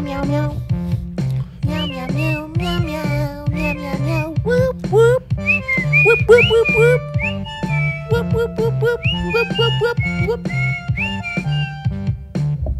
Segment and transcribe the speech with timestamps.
[0.00, 0.56] Meow, meow, meow.
[1.66, 4.34] Meow, meow, meow, meow, meow, meow, meow, meow.
[4.44, 5.22] Whoop, whoop.
[6.06, 7.00] Whoop, whoop, whoop, whoop.
[8.10, 9.00] Whoop, whoop, whoop, whoop.
[9.34, 10.48] Whoop, whoop, whoop, whoop.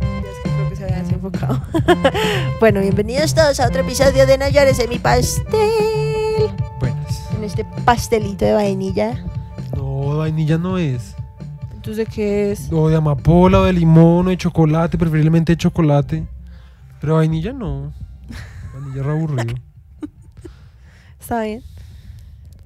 [0.01, 1.63] Ya es que creo que se había desenfocado.
[2.61, 6.51] bueno, bienvenidos todos a otro episodio de No llores en mi pastel.
[6.81, 7.29] Buenas.
[7.37, 9.27] En este pastelito de vainilla.
[9.77, 11.15] No, vainilla no es.
[11.75, 12.73] Entonces, ¿qué es?
[12.73, 16.25] O de amapola, o de limón, o de chocolate, preferiblemente de chocolate.
[17.01, 17.93] Pero vainilla no.
[18.75, 19.55] Vainilla re aburrido.
[21.21, 21.63] ¿Está bien?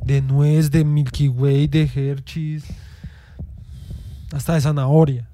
[0.04, 2.64] De nuez, de Milky Way, de Hershey's.
[4.32, 5.28] Hasta de zanahoria.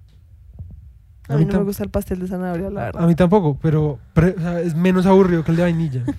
[1.29, 3.03] A mí mí no me gusta el pastel de zanahoria, la verdad.
[3.03, 6.05] A mí tampoco, pero pre- o sea, es menos aburrido que el de vainilla.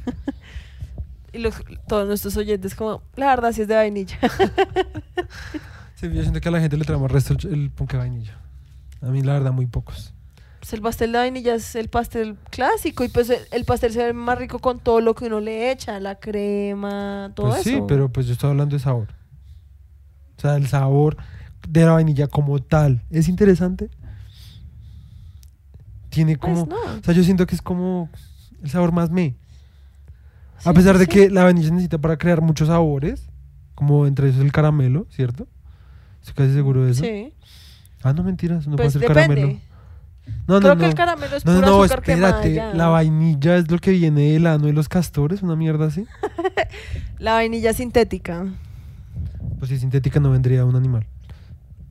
[1.33, 1.55] Y los,
[1.87, 4.17] todos nuestros oyentes, como, la verdad, sí es de vainilla.
[5.95, 7.99] Sí, yo siento que a la gente le trae más resto el, el ponque de
[7.99, 8.33] vainilla.
[9.01, 10.13] A mí, la verdad, muy pocos.
[10.61, 14.05] Pues el pastel de vainilla es el pastel clásico y pues el, el pastel se
[14.05, 17.69] ve más rico con todo lo que uno le echa, la crema, todo Pues eso.
[17.77, 19.07] sí, pero pues yo estoy hablando de sabor.
[20.37, 21.17] O sea, el sabor
[21.67, 23.89] de la vainilla como tal es interesante.
[26.09, 26.65] Tiene Pues como...
[26.67, 26.75] no.
[26.99, 28.09] O sea, yo siento que es como
[28.63, 29.35] el sabor más me.
[30.59, 31.11] Sí, A pesar sí, de sí.
[31.11, 33.27] que la vainilla necesita para crear muchos sabores,
[33.73, 35.47] como entre esos el caramelo, ¿cierto?
[36.19, 37.03] Estoy casi seguro de eso.
[37.03, 37.33] Sí,
[38.03, 39.35] Ah, no mentiras, no pues puede ser depende.
[39.41, 39.70] caramelo.
[40.47, 40.89] No, Creo no, que no.
[40.89, 42.55] el caramelo es No, pura no, no, azúcar quemada espérate.
[42.55, 42.73] ya.
[42.73, 46.05] La vainilla es lo que viene del ano de los castores, una mierda así.
[47.19, 48.47] La vainilla sintética.
[49.59, 51.05] Pues si sintética no vendría un animal.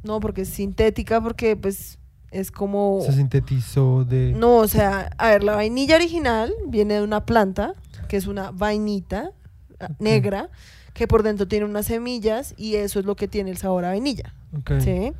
[0.02, 1.98] No, porque es sintética porque pues
[2.30, 3.00] es como...
[3.04, 4.32] Se sintetizó de...
[4.36, 7.74] No, o sea, a ver, la vainilla original viene de una planta,
[8.08, 9.30] que es una vainita
[9.78, 10.48] ah, negra,
[10.94, 13.88] que por dentro tiene unas semillas y eso es lo que tiene el sabor a
[13.88, 14.34] vainilla.
[14.58, 14.72] Ok.
[14.80, 15.12] ¿sí?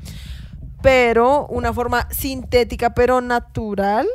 [0.83, 4.07] Pero una forma sintética, pero natural,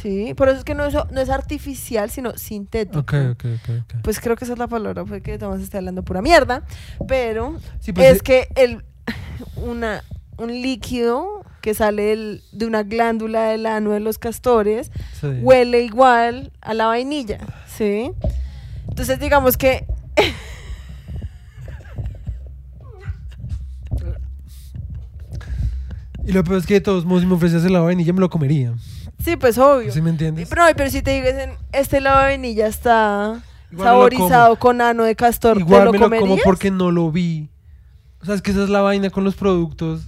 [0.00, 0.32] ¿sí?
[0.34, 3.00] Por eso es que no es, no es artificial, sino sintético.
[3.00, 3.94] Ok, ok, ok, ok.
[4.02, 6.62] Pues creo que esa es la palabra, fue que Tomás está hablando pura mierda,
[7.08, 8.84] pero Sí, pues, es que el,
[9.56, 10.04] una,
[10.36, 15.26] un líquido que sale del- de una glándula del ano de los castores sí.
[15.42, 18.12] huele igual a la vainilla, ¿sí?
[18.88, 19.84] Entonces digamos que
[26.28, 28.28] Y lo peor es que de todos modos, si me ofreciese la vainilla, me lo
[28.28, 28.74] comería.
[29.24, 29.90] sí, pues obvio.
[29.90, 30.46] ¿Sí me entiendes?
[30.50, 33.40] Pero, no, pero si te dicen, este lado de vainilla está
[33.72, 36.28] Igual lo saborizado con ano de castor, ¿te Igual lo me lo comerías?
[36.28, 37.48] como porque no lo vi.
[38.20, 40.02] O sea, es que esa es la vaina con los productos.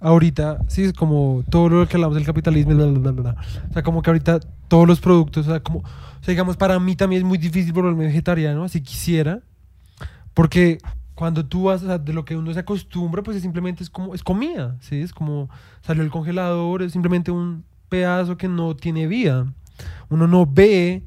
[0.00, 3.36] Ahorita, sí, es como todo lo que hablamos del capitalismo, bla, bla, bla, bla.
[3.70, 5.84] O sea, como que ahorita todos los productos, o sea, como, o
[6.24, 9.38] sea, digamos, para mí también es muy difícil volverme vegetariano, si quisiera,
[10.34, 10.78] porque
[11.22, 13.90] cuando tú vas, o sea, de lo que uno se acostumbra, pues es simplemente es
[13.90, 15.00] como, es comida, ¿sí?
[15.00, 15.48] Es como
[15.80, 19.46] salió el congelador, es simplemente un pedazo que no tiene vida.
[20.10, 21.04] Uno no ve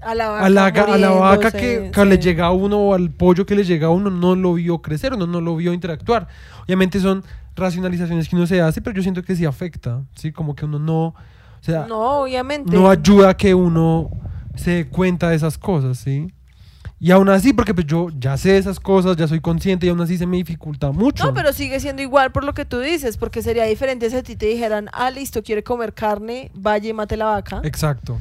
[0.00, 2.94] A la vaca, a la, ga- a la vaca que, le llega a uno o
[2.94, 5.72] al pollo que le llega a uno no lo vio crecer, uno no lo vio
[5.72, 6.28] interactuar.
[6.64, 7.24] Obviamente son
[7.56, 10.30] racionalizaciones que uno se hace, pero yo siento que sí afecta, ¿sí?
[10.30, 11.14] Como que uno no, o
[11.62, 12.76] sea, no, No, obviamente.
[12.88, 14.08] ayuda a que uno
[14.54, 16.28] se dé cuenta de esas cosas, ¿sí?
[16.98, 20.00] Y aún así, porque pues yo ya sé esas cosas, ya soy consciente y aún
[20.00, 21.26] así se me dificulta mucho.
[21.26, 24.22] No, pero sigue siendo igual por lo que tú dices, porque sería diferente si a
[24.22, 27.60] ti te dijeran, ah, listo, quiere comer carne, vaya y mate la vaca.
[27.64, 28.18] Exacto,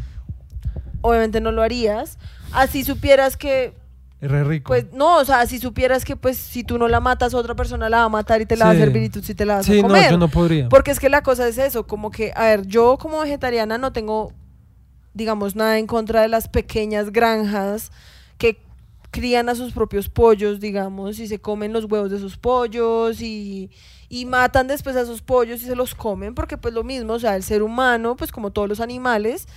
[1.01, 2.17] Obviamente no lo harías.
[2.51, 3.73] Así supieras que,
[4.21, 4.67] re rico.
[4.69, 7.89] pues, no, o sea, si supieras que, pues, si tú no la matas, otra persona
[7.89, 8.79] la va a matar y te la va a Sí.
[8.81, 10.11] servir y tú sí te la vas sí, a no, comer.
[10.11, 10.67] yo no podría.
[10.67, 13.93] Porque es que la cosa es eso, como que, a ver, yo como vegetariana no
[13.93, 14.33] tengo,
[15.13, 17.91] digamos, nada en contra de las pequeñas granjas
[19.15, 23.71] crían a sus propios pollos, digamos, y se comen los huevos de sus pollos y,
[24.09, 27.19] y matan después a esos pollos y se los comen, porque pues lo mismo, o
[27.19, 29.47] sea, el ser humano, pues como todos los animales,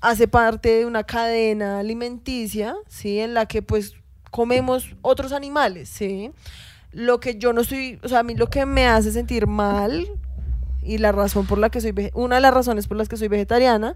[0.00, 3.20] hace parte de una cadena alimenticia, ¿sí?
[3.20, 3.94] En la que pues
[4.32, 6.32] comemos otros animales, ¿sí?
[6.90, 10.08] Lo que yo no estoy, o sea, a mí lo que me hace sentir mal
[10.82, 13.28] y la razón por la que soy, una de las razones por las que soy
[13.28, 13.94] vegetariana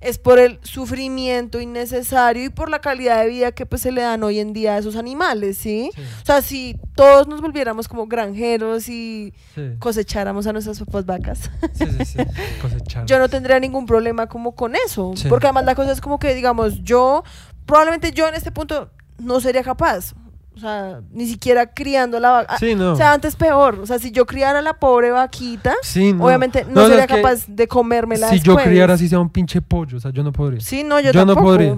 [0.00, 4.02] es por el sufrimiento innecesario y por la calidad de vida que pues se le
[4.02, 5.90] dan hoy en día a esos animales, ¿sí?
[5.94, 11.06] Sí, O sea, si todos nos volviéramos como granjeros y sí, cosecháramos a nuestras papas
[11.06, 11.86] vacas, sí,
[13.06, 15.14] yo no tendría ningún problema como con eso.
[15.28, 17.24] Porque además la cosa es como que, digamos, yo,
[17.64, 20.14] probablemente yo en este punto no sería capaz.
[20.56, 22.58] O sea, ni siquiera criando la vaca.
[22.58, 22.92] Sí, no.
[22.92, 23.78] O sea, antes peor.
[23.78, 26.24] O sea, si yo criara la pobre vaquita, Sí, no.
[26.24, 29.60] obviamente no, No, no, sería capaz de comérmela Si yo criara así sea un pinche
[29.60, 30.60] pollo, o sea, yo no podría.
[30.60, 31.44] Sí, no, yo, Yo no tampoco.
[31.50, 31.76] podría.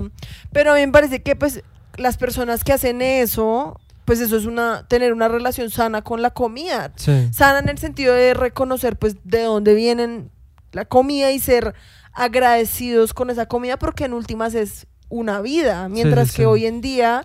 [0.52, 1.62] Pero a mí me parece que, pues,
[1.96, 6.30] las personas que hacen eso, pues eso es una, tener una relación sana con la
[6.30, 6.92] comida.
[6.94, 7.28] Sí.
[7.32, 10.30] Sana en el sentido de reconocer, pues, de dónde vienen
[10.70, 11.74] la comida y ser
[12.12, 16.80] agradecidos con esa comida porque en últimas es una vida, mientras sí, que hoy en
[16.80, 17.24] día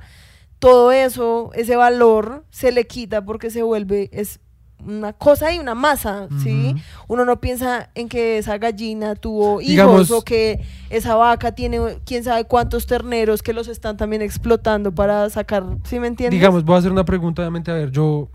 [0.63, 4.39] todo eso, ese valor se le quita porque se vuelve es
[4.85, 6.73] una cosa y una masa, ¿sí?
[7.09, 11.79] Uno no piensa en que esa gallina tuvo hijos Digamos- o que esa vaca tiene
[12.05, 16.39] quién sabe cuántos terneros que los están también explotando para sacar, ¿sí me entiendes?
[16.39, 18.29] Digamos, voy a hacer una pregunta, obviamente, a ver, yo,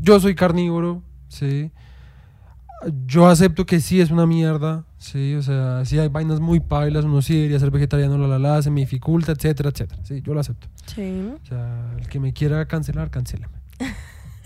[0.00, 1.70] yo soy carnívoro, ¿sí?
[3.06, 5.34] Yo acepto que sí es una mierda, ¿sí?
[5.34, 8.62] O sea, si hay vainas muy pailas, uno sí debería ser vegetariano, la la la,
[8.62, 10.66] se me dificulta, etcétera, etcétera, sí, yo lo acepto.
[10.86, 11.30] Sí.
[11.42, 13.54] O sea, el que me quiera cancelar, cancélame.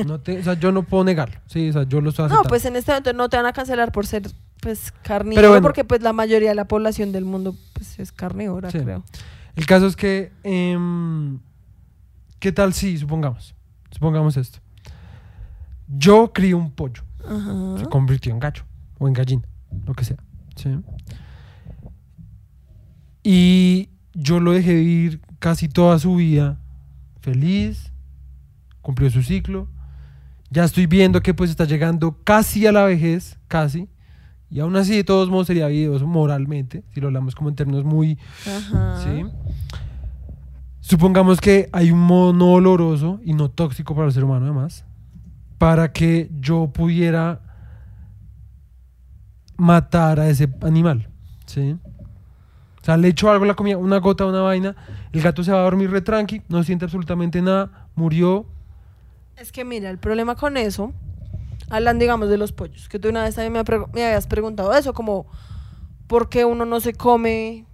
[0.04, 2.26] No te, o sea, yo no puedo negarlo, sí, o sea, yo lo estoy No,
[2.26, 2.48] aceptando.
[2.50, 4.24] pues en este momento no te van a cancelar por ser
[4.60, 5.62] pues carnívoro, bueno.
[5.62, 8.78] porque pues la mayoría de la población del mundo pues es carnívora, Sí.
[8.80, 9.02] creo.
[9.54, 11.38] El caso es que, em,
[12.38, 13.54] ¿qué tal si, supongamos,
[13.90, 14.58] supongamos esto?
[15.88, 17.78] Yo crío un pollo, Ajá.
[17.78, 18.62] se convirtió en gallo
[18.98, 19.42] o en gallina,
[19.84, 20.16] lo que sea.
[20.54, 20.70] ¿sí?
[23.22, 26.58] Y yo lo dejé vivir casi toda su vida
[27.20, 27.92] feliz,
[28.80, 29.68] cumplió su ciclo.
[30.50, 33.88] Ya estoy viendo que pues está llegando casi a la vejez, casi.
[34.48, 37.84] Y aún así, de todos modos, sería videoso moralmente, si lo hablamos como en términos
[37.84, 39.02] muy Ajá.
[39.02, 39.24] ¿sí?
[40.80, 44.84] Supongamos que hay un modo no doloroso y no tóxico para el ser humano además,
[45.58, 47.40] para que yo pudiera
[49.56, 51.08] matar a ese animal,
[51.46, 51.78] ¿sí?
[52.80, 54.76] O sea, le echo algo a la comida, una gota, una vaina,
[55.12, 58.46] el gato se va a dormir re tranqui, no siente absolutamente nada, murió,
[59.36, 60.92] Es que mira, el problema con eso,
[61.68, 64.92] hablan digamos de los pollos, que tú una vez también me, me habías preguntado eso,
[64.94, 65.26] como
[66.06, 67.66] por qué uno no se come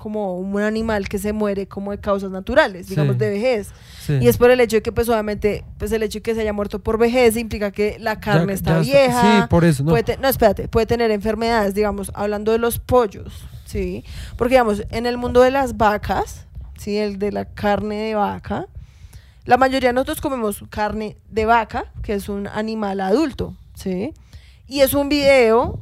[0.00, 3.18] como un animal que se muere como de causas naturales, digamos Sí.
[3.20, 3.68] de vejez.
[4.04, 4.14] sí.
[4.20, 6.40] Y es por el hecho de que, pues, obviamente, pues el hecho de que se
[6.40, 9.42] haya muerto por vejez implica que la carne Ya- está ya vieja.
[9.42, 9.90] Sí, por eso, ¿no?
[9.90, 14.02] Puede te- no, espérate, puede tener enfermedades, digamos, hablando de los pollos, ¿sí?
[14.36, 16.46] Porque, digamos, en el mundo de las vacas,
[16.78, 16.96] ¿sí?
[16.96, 18.66] El de la carne de vaca,
[19.44, 24.12] la mayoría de nosotros comemos carne de vaca, que es un animal adulto, ¿sí?
[24.66, 25.80] Y es un video,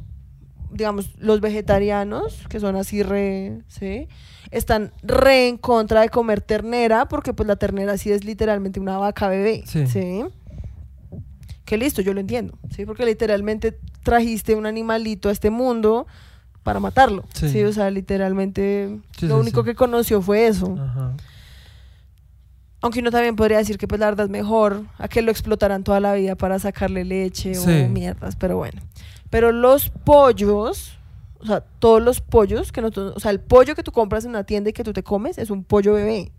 [0.71, 4.07] digamos, los vegetarianos, que son así re, ¿sí?
[4.51, 8.97] Están re en contra de comer ternera, porque pues la ternera sí es literalmente una
[8.97, 9.87] vaca bebé, Sí.
[9.87, 10.23] ¿sí?
[11.65, 12.85] Que listo, yo lo entiendo, ¿sí?
[12.85, 16.07] Porque literalmente trajiste un animalito a este mundo
[16.63, 17.49] para matarlo, Sí.
[17.49, 17.63] ¿sí?
[17.63, 20.75] O sea, literalmente Sí, lo único que conoció fue eso.
[20.79, 21.13] Ajá.
[22.81, 25.83] Aunque uno también podría decir que pues la verdad es mejor a que lo explotaran
[25.83, 27.83] toda la vida para sacarle leche Sí.
[27.85, 28.81] o mierdas, pero bueno.
[29.29, 30.97] Pero los pollos,
[31.39, 34.31] o sea, todos los pollos que nosotros, o sea, el pollo que tú compras en
[34.31, 36.31] una tienda y que tú te comes es un pollo bebé,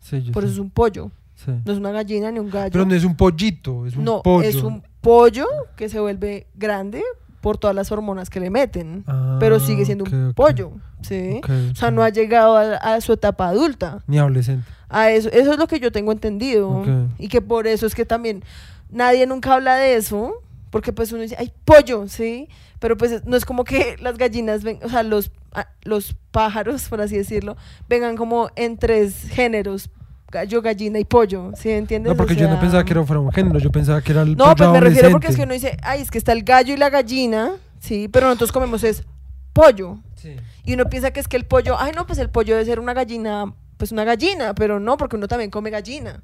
[0.00, 0.48] Sí, yo por sé.
[0.48, 1.52] eso es un pollo, Sí.
[1.64, 2.70] no es una gallina ni un gallo.
[2.72, 4.48] Pero no es un pollito, es un no, pollo.
[4.48, 5.46] es un pollo
[5.76, 7.02] que se vuelve grande
[7.40, 9.04] por todas las hormonas que le meten,
[9.40, 11.40] pero sigue siendo Ah, un pollo, ¿sí?
[11.72, 14.02] O sea, no ha llegado a- a su etapa adulta.
[14.06, 14.64] Ni adolescente.
[14.88, 16.84] A eso, eso es lo que yo tengo entendido.
[17.18, 18.44] Y que por eso es que también
[18.90, 20.34] nadie nunca habla de eso.
[20.72, 22.48] Porque pues uno dice, ay, pollo, ¿sí?
[22.80, 26.88] Pero pues no es como que las gallinas, ven, o sea, los, ah, los pájaros,
[26.88, 27.58] por así decirlo,
[27.90, 29.90] vengan como en tres géneros,
[30.30, 32.10] gallo, gallina y pollo, ¿sí entiendes?
[32.10, 34.22] No, porque O yo no pensaba que era fuera un género, yo pensaba que era
[34.22, 36.32] el No, pollo pues me refiero porque es que uno dice, ay, es que está
[36.32, 38.08] el gallo y la gallina, ¿sí?
[38.08, 39.04] Pero nosotros comemos es
[39.52, 39.98] pollo.
[40.16, 40.36] Sí.
[40.64, 42.80] Y uno piensa que es que el pollo, ay, no, pues el pollo debe ser
[42.80, 46.22] una gallina, pues una gallina, pero no, porque uno también come gallina.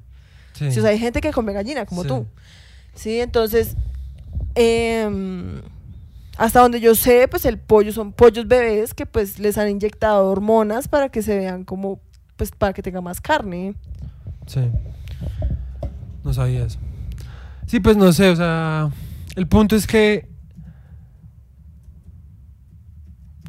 [0.53, 0.71] Sí.
[0.71, 2.07] Sí, o sea, hay gente que come gallina, como Sí.
[2.07, 2.25] tú.
[2.95, 3.75] Sí, entonces,
[4.55, 5.61] em,
[6.37, 10.25] hasta donde yo sé, pues el pollo son pollos bebés que pues les han inyectado
[10.29, 11.99] hormonas para que se vean como,
[12.37, 13.75] pues para que tenga más carne.
[14.47, 14.61] Sí.
[16.23, 16.79] No sabía eso.
[17.65, 18.89] Sí, pues no sé, o sea,
[19.35, 20.27] el punto es que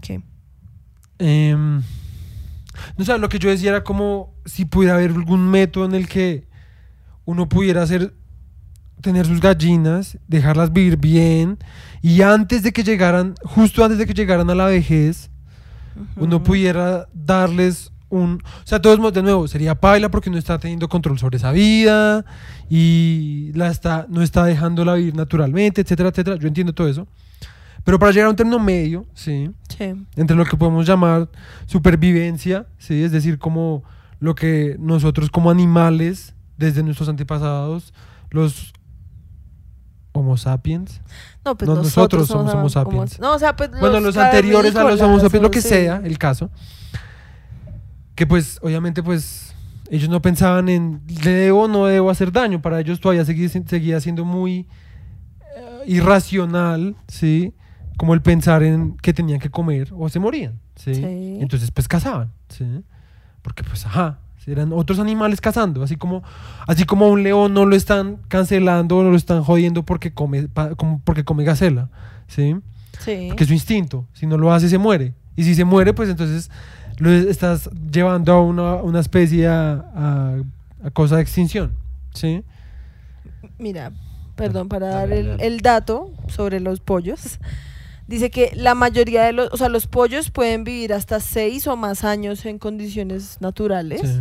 [0.01, 0.21] ¿Qué?
[1.19, 1.83] em,
[2.97, 6.09] no sé, lo que yo decía era como si pudiera haber algún método en el
[6.09, 6.49] que
[7.25, 8.15] uno pudiera hacer
[9.01, 11.59] tener sus gallinas, dejarlas vivir bien
[12.03, 15.31] y antes de que llegaran, justo antes de que llegaran a la vejez,
[16.17, 18.43] uno pudiera darles un...
[18.43, 21.37] O sea, de todos modos, de nuevo, sería paila porque no está teniendo control sobre
[21.37, 22.25] esa vida
[22.69, 26.37] y la está, no está dejándola vivir naturalmente, etcétera, etcétera.
[26.37, 27.07] Yo entiendo todo eso.
[27.85, 29.51] Pero para llegar a un término medio, ¿sí?
[29.69, 29.95] Sí.
[30.17, 31.29] Entre lo que podemos llamar
[31.67, 33.03] supervivencia, ¿sí?
[33.03, 33.83] Es decir, como
[34.19, 37.95] lo que nosotros como animales, desde nuestros antepasados,
[38.31, 38.73] los
[40.13, 41.01] Homo sapiens,
[41.45, 43.21] No, pues No, nosotros, nosotros somos Homo sapiens.
[43.21, 45.69] no, o sea, pues bueno, los anteriores a los Homo sapiens, lo que sí.
[45.69, 46.51] sea, el caso,
[48.15, 49.55] que pues obviamente pues
[49.91, 54.01] ellos no pensaban en le debo o no debo hacer daño, para ellos todavía seguía
[54.01, 54.67] siendo muy
[55.57, 57.55] eh, irracional, ¿sí?
[57.97, 60.95] como el pensar en que tenían que comer o se morían, ¿sí?
[60.95, 61.39] Sí.
[61.41, 62.65] Entonces pues cazaban, ¿sí?
[63.43, 66.23] Porque pues ajá, eran otros animales cazando, así como
[66.67, 70.13] así como a un león no lo están cancelando o no lo están jodiendo porque
[70.13, 71.89] come pa- como porque come gacela,
[72.27, 72.57] ¿sí?
[72.99, 73.27] Sí.
[73.29, 75.15] Porque es su instinto, si no lo hace se muere.
[75.37, 76.51] Y si se muere, pues entonces
[76.99, 80.37] lo estás llevando a una, una especie a, a-
[80.85, 81.73] a cosa de extinción,
[82.15, 82.43] ¿sí?
[83.59, 83.93] Mira,
[84.37, 87.39] perdón, para Dale, dar el dato sobre los pollos.
[88.11, 91.77] Dice que la mayoría de los, o sea, los pollos pueden vivir hasta seis o
[91.77, 94.21] más años en condiciones naturales, Sí.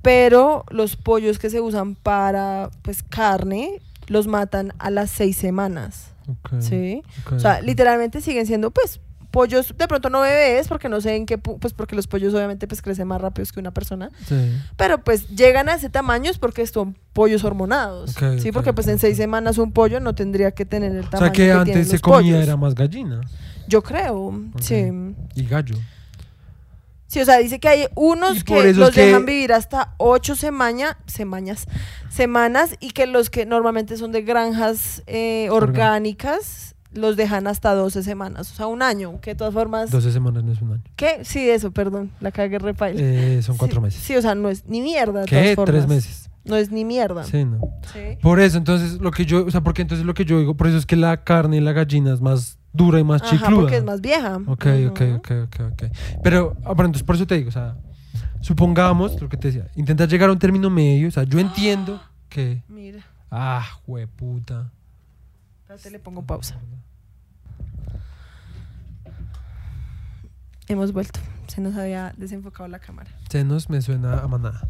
[0.00, 6.12] pero los pollos que se usan para, pues, carne, los matan a las seis semanas,
[6.60, 7.02] ¿sí?
[7.30, 9.00] O sea, literalmente siguen siendo, pues,
[9.30, 12.34] pollos, de pronto no bebés, porque no sé en qué, pu- pues, porque los pollos
[12.34, 14.52] obviamente, pues, crecen más rápidos que una persona, Sí.
[14.76, 18.14] pero pues llegan a ese tamaño es porque son pollos hormonados.
[18.40, 21.32] Sí, porque pues en seis semanas un pollo no tendría que tener el O tamaño
[21.34, 22.42] sea que antes se los comía pollos.
[22.44, 23.20] era más gallina
[23.68, 24.90] Yo creo, sí.
[25.34, 25.76] y gallo.
[27.06, 30.96] Sí, o sea, dice que hay unos que los que- dejan vivir hasta ocho semanas,
[31.06, 31.66] semanas,
[32.08, 38.02] semanas y que los que normalmente son de granjas eh, orgánicas los dejan hasta 12
[38.02, 39.90] semanas, o sea, un año, que de todas formas...
[39.90, 40.82] 12 semanas no es un año.
[40.96, 41.24] ¿Qué?
[41.24, 43.00] Sí, eso, perdón, la cagué repaila.
[43.00, 44.02] Eh, son cuatro Sí, meses.
[44.02, 45.20] Sí, o sea, no es ni mierda.
[45.20, 45.54] de ¿Qué?
[45.54, 46.30] todas Tres meses.
[46.44, 47.22] No es ni mierda.
[47.24, 47.60] Sí, no.
[47.92, 48.18] Sí.
[48.22, 50.66] Por eso, entonces, lo que yo, o sea, porque entonces lo que yo digo, por
[50.66, 53.60] eso es que la carne y la gallina es más dura y más Ajá, chicluda.
[53.60, 54.36] porque es más vieja.
[54.46, 55.14] Ok, ok, Ujú.
[55.16, 55.82] ok, ok, ok.
[56.24, 57.76] Pero, ah, bueno, entonces por eso te digo, o sea,
[58.40, 62.00] supongamos lo que te decía, intentar llegar a un término medio, o sea, yo entiendo
[62.28, 64.72] que, Mira, ah, hueputa.
[65.74, 66.56] Espérate, le pongo pausa.
[70.68, 71.20] Hemos vuelto.
[71.48, 73.10] Se nos había desenfocado la cámara.
[73.28, 74.68] Senos me suena a manada.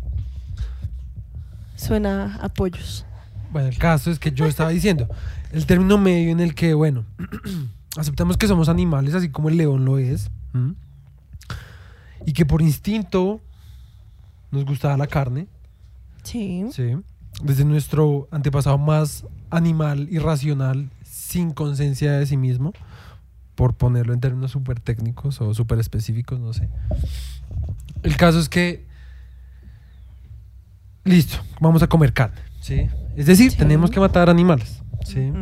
[1.76, 3.04] Suena a pollos.
[3.52, 5.08] Bueno, el caso es que yo estaba diciendo,
[5.52, 7.04] el término medio en el que, bueno,
[7.96, 10.74] aceptamos que somos animales, así como el león lo es, ¿m?
[12.26, 13.40] y que por instinto
[14.50, 15.48] nos gustaba la carne,
[16.22, 16.66] Sí.
[16.72, 16.96] ¿sí?
[17.42, 22.72] Desde nuestro antepasado más animal y racional, sin conciencia de sí mismo,
[23.54, 26.68] por ponerlo en términos súper técnicos o súper específicos, no sé.
[28.02, 28.86] El caso es que,
[31.04, 32.88] listo, vamos a comer carne, ¿sí?
[33.16, 33.58] Es decir, Sí.
[33.58, 35.32] tenemos que matar animales, ¿sí?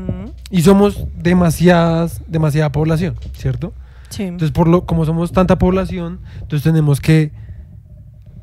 [0.50, 3.72] Y somos demasiadas, demasiada población, ¿cierto?
[4.08, 4.22] Sí.
[4.24, 7.30] Entonces, por lo, como somos tanta población, entonces tenemos que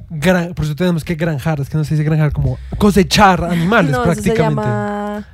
[0.10, 3.92] gran- por eso tenemos que granjar, es que no se dice granjar, como cosechar animales
[3.92, 4.62] no, eso se prácticamente.
[4.70, 5.28] llama.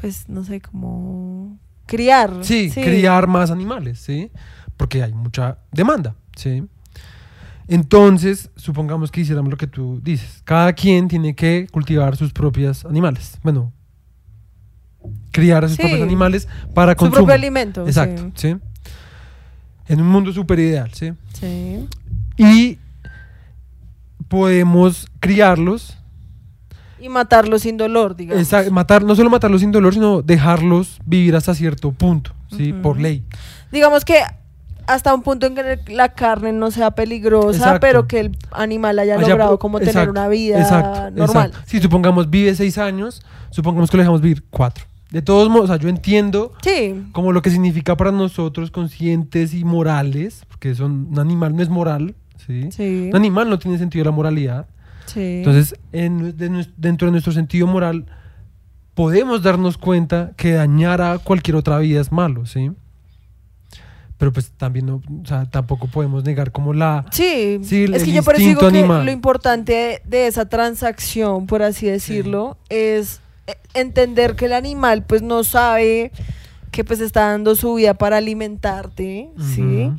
[0.00, 1.58] Pues no sé, como.
[1.86, 2.32] Criar.
[2.42, 4.30] Sí, criar más animales, ¿sí?
[4.76, 6.64] Porque hay mucha demanda, ¿sí?
[7.68, 10.42] Entonces, supongamos que hiciéramos lo que tú dices.
[10.44, 13.38] Cada quien tiene que cultivar sus propios animales.
[13.42, 13.72] Bueno,
[15.32, 15.82] criar a sus Sí.
[15.82, 17.16] propios animales para Su consumo.
[17.26, 17.86] propio alimento.
[17.86, 18.56] Exacto, ¿sí?
[19.88, 21.12] En un mundo súper ideal, ¿sí?
[21.32, 21.86] Sí.
[22.36, 22.78] Y
[24.28, 25.96] podemos criarlos,
[27.00, 28.42] Y matarlo sin dolor, digamos.
[28.42, 32.72] esa- matar, no solo matarlos sin dolor, sino dejarlos vivir hasta cierto punto, ¿sí?
[32.72, 33.22] Por ley.
[33.70, 34.16] Digamos que
[34.86, 37.80] hasta un punto en que la carne no sea peligrosa, Exacto.
[37.80, 41.46] pero que el animal haya, Haya logrado como tener exacto, una vida exacto, normal.
[41.48, 41.58] exacto.
[41.66, 44.84] Si supongamos vive seis años, supongamos que lo dejamos vivir cuatro.
[45.10, 47.04] De todos modos, o sea, yo entiendo Sí.
[47.12, 51.68] como lo que significa para nosotros conscientes y morales, porque son, un animal no es
[51.68, 52.14] moral,
[52.46, 52.70] ¿sí?
[52.70, 53.08] Sí.
[53.10, 54.66] Un animal no tiene sentido de la moralidad.
[55.06, 55.38] sí.
[55.38, 58.06] Entonces, en- de nues- dentro de nuestro sentido moral,
[58.94, 62.70] podemos darnos cuenta que dañar a cualquier otra vida es malo, ¿sí?
[64.18, 67.04] Pero pues también no, o sea, tampoco podemos negar como la...
[67.10, 71.46] Sí, Sí, el- es que yo por eso digo que lo importante de esa transacción,
[71.46, 76.12] por así decirlo, es eh, entender que el animal pues no sabe
[76.70, 79.92] que pues está dando su vida para alimentarte, ¿sí?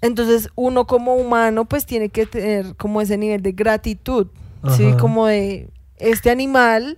[0.00, 4.28] Entonces uno como humano pues tiene que tener como ese nivel de gratitud,
[4.76, 4.92] ¿sí?
[4.98, 6.96] Como de este animal,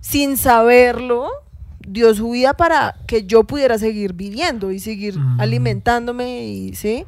[0.00, 1.28] sin saberlo,
[1.86, 5.26] dio su vida para que yo pudiera seguir viviendo y seguir Ujú.
[5.38, 7.04] alimentándome, y, ¿sí?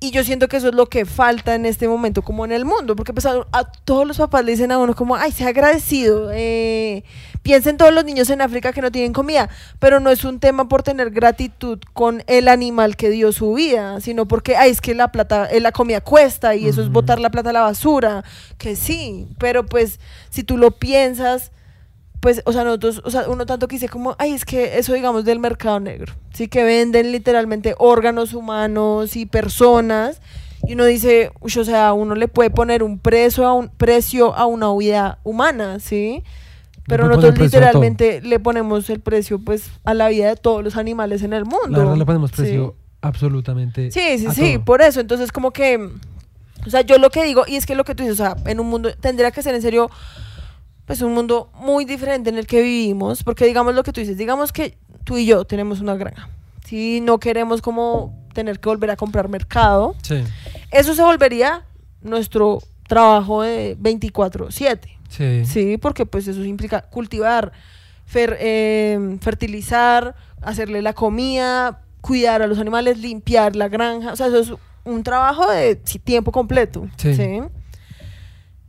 [0.00, 2.64] Y yo siento que eso es lo que falta en este momento como en el
[2.64, 5.48] mundo, porque pues a, a todos los papás le dicen a uno como, ay, sea
[5.48, 7.02] agradecido, eh,
[7.42, 9.48] piensen todos los niños en África que no tienen comida,
[9.80, 14.00] pero no es un tema por tener gratitud con el animal que dio su vida,
[14.00, 17.18] sino porque, ay, es que la plata, eh, la comida cuesta y eso es botar
[17.18, 18.22] la plata a la basura,
[18.56, 19.98] que sí, pero pues
[20.30, 21.50] si tú lo piensas,
[22.20, 24.92] pues, o sea, nosotros, o sea, uno tanto que dice como, ay, es que eso
[24.92, 30.20] digamos del mercado negro, sí que venden literalmente órganos humanos y personas,
[30.66, 34.34] y uno dice, uy, o sea, uno le puede poner un precio a un precio
[34.34, 36.24] a una vida humana, ¿sí?
[36.86, 41.22] Pero nosotros literalmente le ponemos el precio pues a la vida de todos los animales
[41.22, 41.68] en el mundo.
[41.68, 42.36] La verdad le ponemos Sí.
[42.36, 43.90] precio absolutamente.
[43.90, 44.64] Sí, sí, a sí, todo.
[44.64, 44.98] por eso.
[45.00, 45.76] Entonces, como que,
[46.66, 48.36] o sea, yo lo que digo, y es que lo que tú dices, o sea,
[48.46, 49.90] en un mundo, tendría que ser en serio,
[50.88, 54.16] pues un mundo muy diferente en el que vivimos, porque digamos lo que tú dices,
[54.18, 56.28] digamos que tú y yo tenemos una granja,
[56.64, 60.24] si no queremos como tener que volver a comprar mercado, Sí,
[60.72, 61.64] eso se volvería
[62.02, 64.98] nuestro trabajo de 24/7.
[65.08, 65.44] sí.
[65.44, 67.52] Sí, porque pues eso implica cultivar,
[68.12, 74.12] fer- eh, fertilizar, hacerle la comida, cuidar a los animales, limpiar la granja.
[74.12, 74.52] O sea, eso es
[74.84, 76.86] un trabajo de tiempo completo.
[76.96, 77.14] Sí.
[77.14, 77.40] Sí.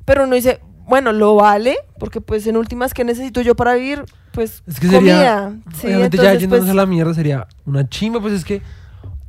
[0.05, 0.59] Pero uno dice,
[0.89, 4.03] bueno, lo vale, porque pues en últimas, ¿qué necesito yo para vivir?
[4.31, 5.13] Pues Es que sería.
[5.15, 5.53] comida.
[5.79, 8.61] Sí, obviamente ya entonces, yéndonos pues, a la mierda sería una chimba, pues es que.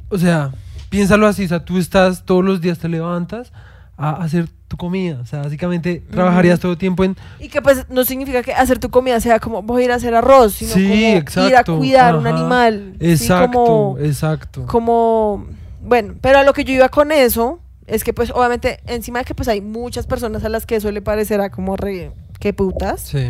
[0.08, 0.50] O sea,
[0.88, 3.52] piénsalo así, o sea, tú estás todos los días te levantas
[3.96, 5.18] a hacer tu comida.
[5.22, 7.16] O sea, básicamente trabajarías todo el tiempo en.
[7.38, 9.96] Y que pues no significa que hacer tu comida sea como voy a ir a
[9.96, 12.94] hacer arroz, sino Sí, como ir a exacto, cuidar un animal.
[13.00, 14.66] sí, Exacto, como- exacto.
[14.66, 15.46] como
[15.82, 19.24] bueno, pero a lo que yo iba con eso es que pues obviamente encima de
[19.24, 23.00] que pues hay muchas personas a las que eso le parecerá como re que putas
[23.02, 23.26] Sí.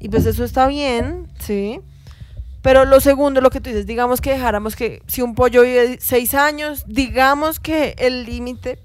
[0.00, 1.80] y pues eso está bien, sí.
[2.62, 5.98] Pero lo segundo, lo que tú dices, digamos que dejáramos que si un pollo vive
[6.00, 8.78] seis años, digamos que el límite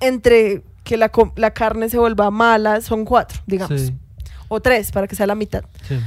[0.00, 3.94] entre que la, la carne se vuelva mala son cuatro, digamos, Sí,
[4.48, 5.62] o tres para que sea la mitad.
[5.88, 5.98] sí.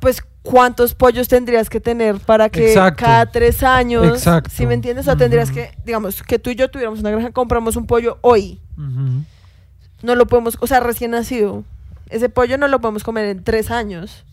[0.00, 3.04] Pues cuántos pollos tendrías que tener para que Exacto.
[3.04, 4.50] cada tres años, Exacto.
[4.52, 7.32] si me entiendes, o sea, tendrías que, digamos, que tú y yo tuviéramos una granja,
[7.32, 8.60] compramos un pollo hoy,
[10.02, 11.64] no lo podemos, o sea, recién nacido,
[12.08, 14.24] ese pollo no lo podemos comer en tres años.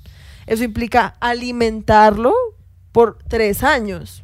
[0.47, 2.33] Eso implica alimentarlo
[2.95, 4.23] por tres años.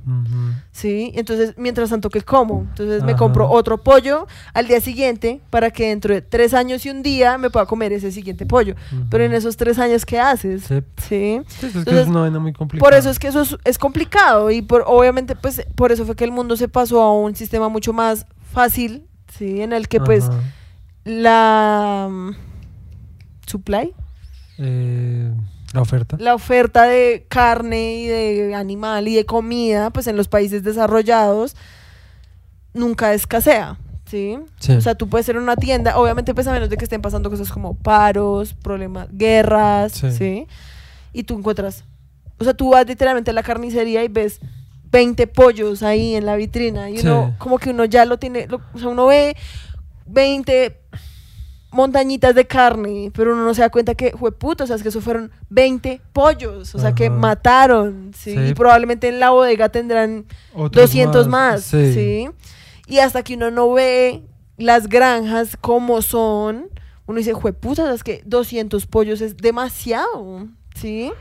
[0.72, 1.12] ¿sí?
[1.16, 2.62] Entonces, mientras tanto, ¿qué como?
[2.70, 6.90] Entonces me compro otro pollo al día siguiente para que dentro de tres años y
[6.90, 8.76] un día me pueda comer ese siguiente pollo.
[9.10, 10.64] Pero en esos tres años, ¿qué haces?
[10.64, 10.76] Sí.
[10.96, 11.42] ¿Sí?
[11.50, 12.90] Sí, es que Entonces, es una vaina muy complicada.
[12.90, 16.16] Por eso es que eso es, es complicado y por, obviamente pues por eso fue
[16.16, 19.04] que el mundo se pasó a un sistema mucho más fácil,
[19.38, 19.62] ¿sí?
[19.62, 20.30] En el que pues
[21.04, 22.32] la mm,
[23.48, 23.94] supply,
[24.60, 25.34] Eh,
[25.74, 26.18] la oferta.
[26.20, 31.56] la oferta de carne y de animal y de comida pues en los países desarrollados
[32.74, 34.38] nunca escasea, ¿sí?
[34.60, 34.74] Sí.
[34.74, 37.02] O sea, tú puedes ir a una tienda, obviamente pues a menos de que estén
[37.02, 40.12] pasando cosas como paros, problemas, guerras, Sí.
[40.12, 40.48] ¿sí?
[41.14, 41.84] Y tú encuentras,
[42.40, 44.40] o sea, tú vas literalmente a la carnicería y ves
[44.92, 47.36] 20 pollos ahí en la vitrina y uno, Sí.
[47.38, 49.36] como que uno ya lo tiene, lo- o sea, uno ve
[50.06, 50.81] 20
[51.72, 54.90] montañitas de carne, pero uno no se da cuenta que, jueputa, o sea, es que
[54.90, 58.36] eso fueron 20 pollos, o sea, que mataron, ¿sí?
[58.36, 58.40] Sí.
[58.50, 61.94] Y probablemente en la bodega tendrán Otros 200 más, sí.
[61.94, 62.30] sí.
[62.88, 64.24] Y hasta que uno no ve
[64.58, 66.70] las granjas como son,
[67.06, 71.12] uno dice, jueputa, es que 200 pollos es demasiado, ¿sí?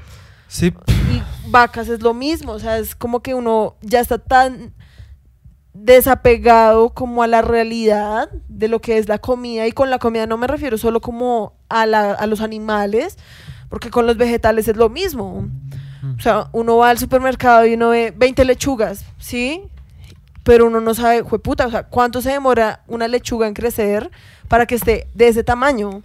[0.49, 0.75] Sí,
[1.13, 4.75] Y vacas es lo mismo, o sea, es como que uno ya está tan
[5.73, 10.27] desapegado como a la realidad de lo que es la comida y con la comida
[10.27, 13.17] no me refiero solo como a, la- a los animales,
[13.69, 15.49] porque con los vegetales es lo mismo.
[16.17, 19.63] O sea, uno va al supermercado y uno ve 20 lechugas, ¿sí?
[20.45, 24.11] Pero uno no sabe, jueputa, o sea, ¿cuánto se demora una lechuga en crecer
[24.49, 26.03] para que esté de ese tamaño?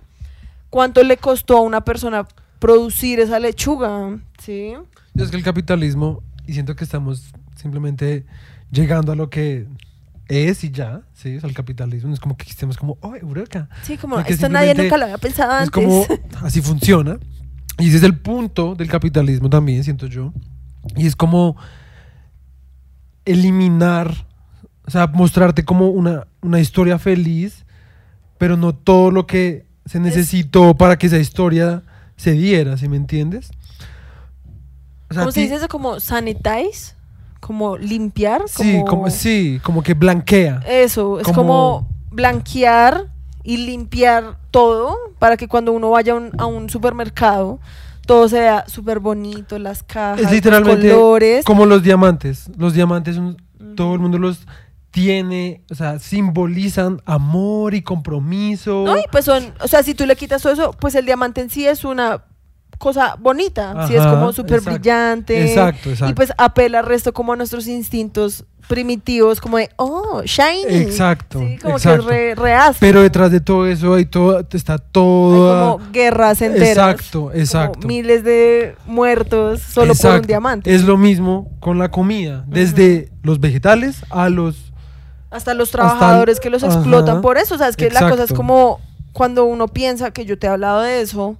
[0.69, 2.27] ¿Cuánto le costó a una persona
[2.59, 4.19] producir esa lechuga?
[4.39, 4.73] ¿Sí?
[5.17, 8.25] es que el capitalismo, y siento que estamos simplemente
[8.71, 9.67] llegando a lo que
[10.27, 13.69] es y ya, sí, o sea, el capitalismo, es como que estemos como, oh, Eureka.
[13.83, 15.67] Sí, como Porque esto nadie nunca lo había pensado antes.
[15.67, 16.05] Es como,
[16.41, 17.19] así funciona.
[17.77, 20.33] Y ese es el punto del capitalismo también, siento yo.
[20.95, 21.57] Y es como
[23.25, 24.25] eliminar,
[24.85, 27.65] o sea, mostrarte como una, una historia feliz,
[28.37, 31.83] pero no todo lo que se necesitó para que esa historia
[32.15, 33.51] se diera, ¿sí me entiendes?
[35.09, 35.67] O sea, ¿Cómo se dice eso?
[35.67, 36.94] Como sanitize,
[37.45, 38.41] como limpiar.
[38.47, 40.61] Sí, como, sí, como que blanquea.
[40.67, 43.05] Eso, es Como- como blanquear
[43.43, 47.59] y limpiar todo para que cuando uno vaya a un, a un supermercado
[48.07, 51.45] todo sea súper bonito, las cajas, Es literalmente los colores.
[51.45, 52.49] como los diamantes.
[52.57, 53.37] Los diamantes, son-
[53.75, 54.45] todo el mundo los
[54.91, 58.83] tiene, o sea, simbolizan amor y compromiso.
[58.85, 61.41] No, y pues son, o sea, si tú le quitas todo eso, pues el diamante
[61.41, 62.23] en sí es una
[62.85, 65.43] cosa bonita, sí es Ajá, como súper brillante.
[65.49, 66.11] exacto, exacto.
[66.11, 70.75] Y pues apela al resto como a nuestros instintos primitivos, como de, oh, shiny.
[70.83, 72.07] Exacto, Sí, como exacto.
[72.07, 72.51] que es re.
[72.79, 75.77] Pero detrás de todo eso hay todo, está Hay todo.
[75.79, 76.69] como guerras enteras.
[76.69, 77.87] Exacto, como exacto.
[77.87, 80.73] miles de muertos solo por un diamante.
[80.73, 84.71] Es lo mismo con la comida, desde los vegetales a los
[85.31, 86.75] Hasta los hasta el- trabajadores que los Ajá.
[86.75, 87.55] explotan por eso.
[87.55, 88.79] O sea, es que la cosa es como
[89.11, 91.37] cuando uno piensa que yo te he hablado de eso,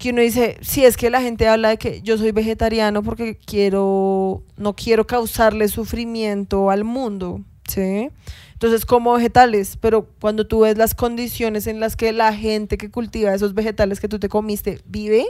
[0.00, 3.36] que uno dice, si es que la gente habla de que yo soy vegetariano porque
[3.36, 8.08] quiero, no quiero causarle sufrimiento al mundo, ¿sí?
[8.54, 12.90] Entonces como vegetales, pero cuando tú ves las condiciones en las que la gente que
[12.90, 15.26] cultiva esos vegetales que tú te comiste vive,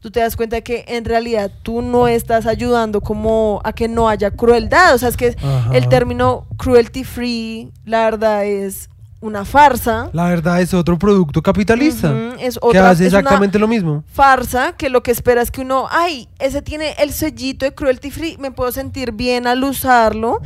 [0.00, 3.86] tú te das cuenta de que en realidad tú no estás ayudando como a que
[3.86, 4.96] no haya crueldad.
[4.96, 5.70] O sea, es que Ajá.
[5.72, 8.90] el término cruelty free, la verdad, es
[9.22, 10.10] una farsa.
[10.12, 12.12] La verdad es otro producto capitalista.
[12.38, 14.04] Es que otra, hace es una exactamente lo mismo.
[14.12, 18.10] farsa que lo que espera es que uno, ay, ese tiene el sellito de cruelty
[18.10, 20.40] free, me puedo sentir bien al usarlo,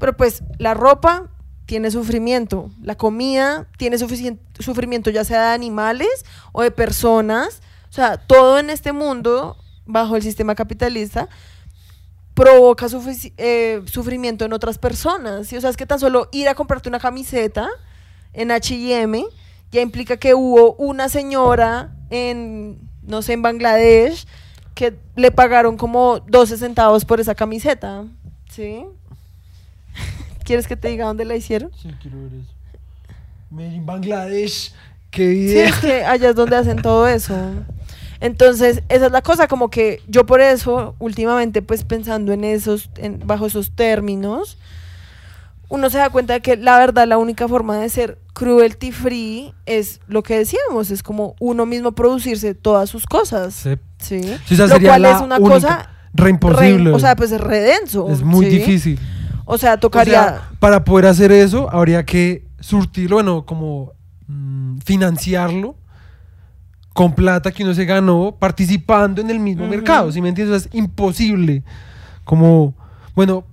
[0.00, 1.28] pero pues la ropa
[1.66, 8.16] tiene sufrimiento, la comida tiene sufrimiento ya sea de animales o de personas, o sea,
[8.16, 11.28] todo en este mundo bajo el sistema capitalista
[12.34, 15.56] provoca sufici- eh, sufrimiento en otras personas, ¿sí?
[15.56, 17.68] o sea, es que tan solo ir a comprarte una camiseta
[18.32, 19.24] en H&M
[19.70, 24.26] ya implica que hubo una señora en, no sé, en Bangladesh
[24.74, 28.04] que le pagaron como 12 centavos por esa camiseta,
[28.50, 28.84] ¿sí?
[30.44, 31.70] ¿Quieres que te diga dónde la hicieron?
[31.80, 32.52] Sí, quiero ver eso.
[33.50, 34.72] Made in Bangladesh.
[35.10, 35.68] Qué Sí, idea.
[35.68, 37.36] es que allá es donde hacen todo eso.
[38.20, 42.88] Entonces, esa es la cosa, como que yo por eso, últimamente, pues pensando en esos,
[42.96, 44.56] en- bajo esos términos,
[45.72, 49.54] uno se da cuenta de que la verdad la única forma de ser cruelty free
[49.64, 53.54] es lo que decíamos, es como uno mismo producirse todas sus cosas.
[53.54, 53.76] Sí.
[53.98, 54.20] Sí.
[54.56, 55.54] Lo sería cual la es una única.
[55.54, 56.90] cosa Re imposible.
[56.90, 58.10] re- o sea, pues es redenso.
[58.10, 58.58] es muy ¿sí?
[58.58, 58.98] difícil.
[59.46, 63.92] O sea, O tocaría sea, para poder hacer eso, habría que surtirlo, bueno, como
[64.26, 65.74] mm, financiarlo
[66.92, 70.12] con plata que uno se ganó participando en el mismo mercado.
[70.12, 70.54] ¿Sí me entiendes?
[70.56, 71.62] O sea, es imposible.
[72.24, 72.74] Como,
[73.14, 73.44] bueno,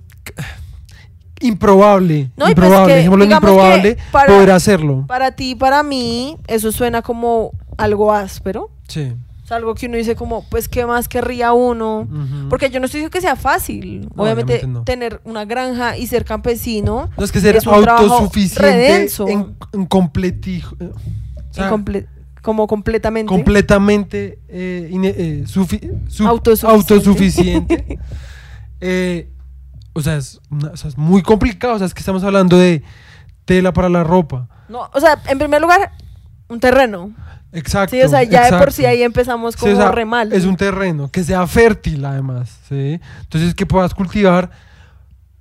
[1.41, 2.23] improbable.
[2.35, 5.05] No, pues improbable, que, digamos que improbable para- poder hacerlo.
[5.07, 8.69] para ti para mí, eso suena como algo áspero.
[8.87, 9.13] Sí.
[9.43, 12.07] Es algo que uno dice como, pues, ¿qué más querría uno?
[12.51, 14.01] Porque yo no estoy diciendo que sea fácil.
[14.15, 14.83] No, obviamente, obviamente no.
[14.83, 18.95] tener una granja y ser campesino No es que ser es autosuficiente
[19.33, 22.05] en, en completijo- eh, o sea, incomple-
[22.43, 23.27] como completamente.
[23.27, 26.93] completamente eh, eh, sufi- su- Autosuficiente.
[26.93, 27.99] autosuficiente.
[28.81, 29.27] Eh,
[29.93, 31.73] o, sea, es una- o sea, es muy complicado.
[31.75, 32.83] O sea, es que estamos hablando de
[33.45, 34.47] tela para la ropa.
[34.69, 35.91] no, o sea, en primer lugar,
[36.47, 37.11] un terreno.
[37.51, 37.95] Exacto.
[37.95, 40.31] Sí, o sea, ya de por sí ahí empezamos Sí, como o sea, re mal.
[40.33, 42.99] Es un terreno que sea fértil además, ¿sí?
[43.21, 44.51] Entonces que puedas cultivar.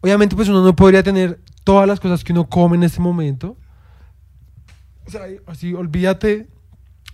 [0.01, 3.57] Obviamente pues uno no podría tener todas las cosas que uno come en este momento.
[5.07, 6.49] O sea, así olvídate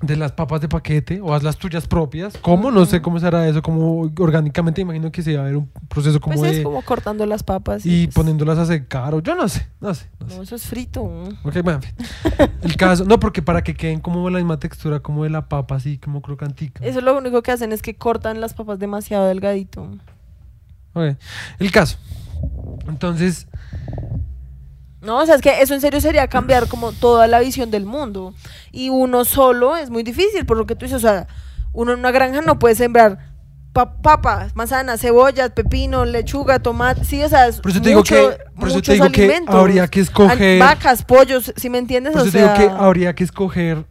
[0.00, 2.36] de las papas de paquete o haz las tuyas propias.
[2.40, 2.70] ¿Cómo?
[2.70, 5.70] No sé cómo se hará eso, como orgánicamente imagino que se va a ver un
[5.88, 6.62] proceso como pues es de...
[6.62, 7.86] como cortando las papas.
[7.86, 10.36] y pues, poniéndolas a secar o yo no sé, no sé, no sé.
[10.36, 11.02] No, eso es frito.
[11.02, 11.94] Ok, bueno, en fin.
[12.62, 15.76] El caso, no, porque para que queden como la misma textura como de la papa,
[15.76, 16.84] así como crocantica.
[16.84, 19.90] Eso lo único que hacen es que cortan las papas demasiado delgadito.
[20.94, 21.16] Ok.
[21.58, 21.98] El caso.
[22.88, 23.46] Entonces,
[25.04, 27.84] No, o sea, es que eso en serio sería cambiar como toda la visión del
[27.86, 28.34] mundo.
[28.72, 31.26] Y uno solo es muy difícil, por lo que tú dices, o sea,
[31.72, 33.32] uno en una granja no puede sembrar
[33.72, 38.00] pa- papas, manzanas, cebollas, pepino, lechuga, tomate, sí, o sea, es Por eso te digo
[38.00, 39.54] mucho- que- por eso te digo que alimentos.
[39.54, 42.12] habría que escoger- Vacas, pollos, si me entiendes?
[42.12, 43.84] por o eso te digo que habría que escoger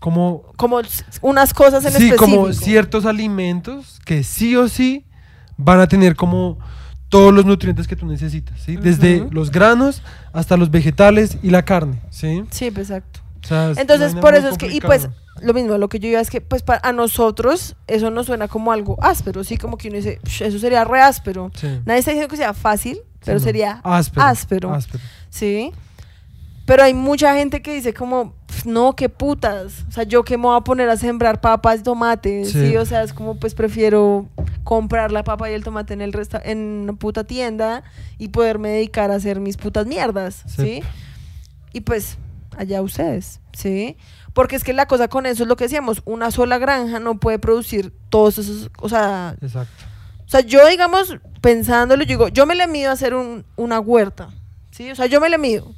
[0.00, 0.80] como, como
[1.20, 2.24] unas cosas en sí, específico.
[2.24, 5.04] como ciertos alimentos que sí o sí
[5.58, 6.58] van a tener como
[7.10, 8.76] todos los nutrientes que tú necesitas, ¿sí?
[8.76, 12.44] Desde los granos hasta los vegetales y la carne, ¿sí?
[12.50, 13.20] Sí, pues, exacto.
[13.44, 15.08] O sea, es Entonces, por eso es que, y pues,
[15.42, 18.48] lo mismo, lo que yo iba es que, pues, para a nosotros, eso nos suena
[18.48, 21.50] como algo áspero, sí, como que uno dice, "Psh, eso sería re áspero.
[21.54, 21.66] Sí.
[21.84, 23.46] Nadie está diciendo que sea fácil, pero Sí, no.
[23.48, 24.72] sería áspero, áspero.
[24.74, 25.02] áspero.
[25.30, 25.72] ¿sí?
[26.70, 29.84] Pero hay mucha gente que dice como, "Pf, no, qué putas.
[29.88, 32.68] O sea, yo que me voy a poner a sembrar papas y tomates, Sí.
[32.70, 32.76] ¿sí?
[32.76, 34.28] O sea, es como, pues prefiero
[34.62, 37.82] comprar la papa y el tomate en, el resta en una puta tienda
[38.18, 40.62] y poderme dedicar a hacer mis putas mierdas, Sí.
[40.62, 40.82] ¿sí?
[41.72, 42.18] Y pues,
[42.56, 43.96] allá ustedes, ¿sí?
[44.32, 47.18] Porque es que la cosa con eso es lo que decíamos, una sola granja no
[47.18, 49.72] puede producir todos esos, o sea, Exacto.
[50.24, 53.80] o sea, yo, digamos, pensándolo, yo digo, yo me le mido a hacer un- una
[53.80, 54.28] huerta,
[54.70, 54.88] ¿sí?
[54.92, 55.74] O sea, yo me le mido.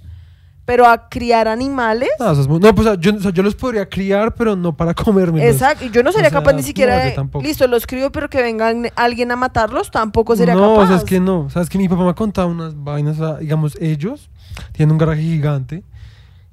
[0.64, 3.33] Pero a criar animales, No, eso es muy- no, pues, o sea, yo, o sea,
[3.33, 5.46] yo los podría criar, pero no para comerme.
[5.48, 7.44] exacto, y yo no sería sea, capaz ni no, siquiera yo de, tampoco.
[7.44, 10.83] listo, los crío, pero que venga alguien- alguien a matarlos, tampoco sería no, capaz.
[10.85, 11.40] o sea, es que no.
[11.40, 14.31] O sea, es que mi papá me ha contado unas vainas, o sea, digamos, ellos
[14.72, 15.83] tienen un garaje gigante.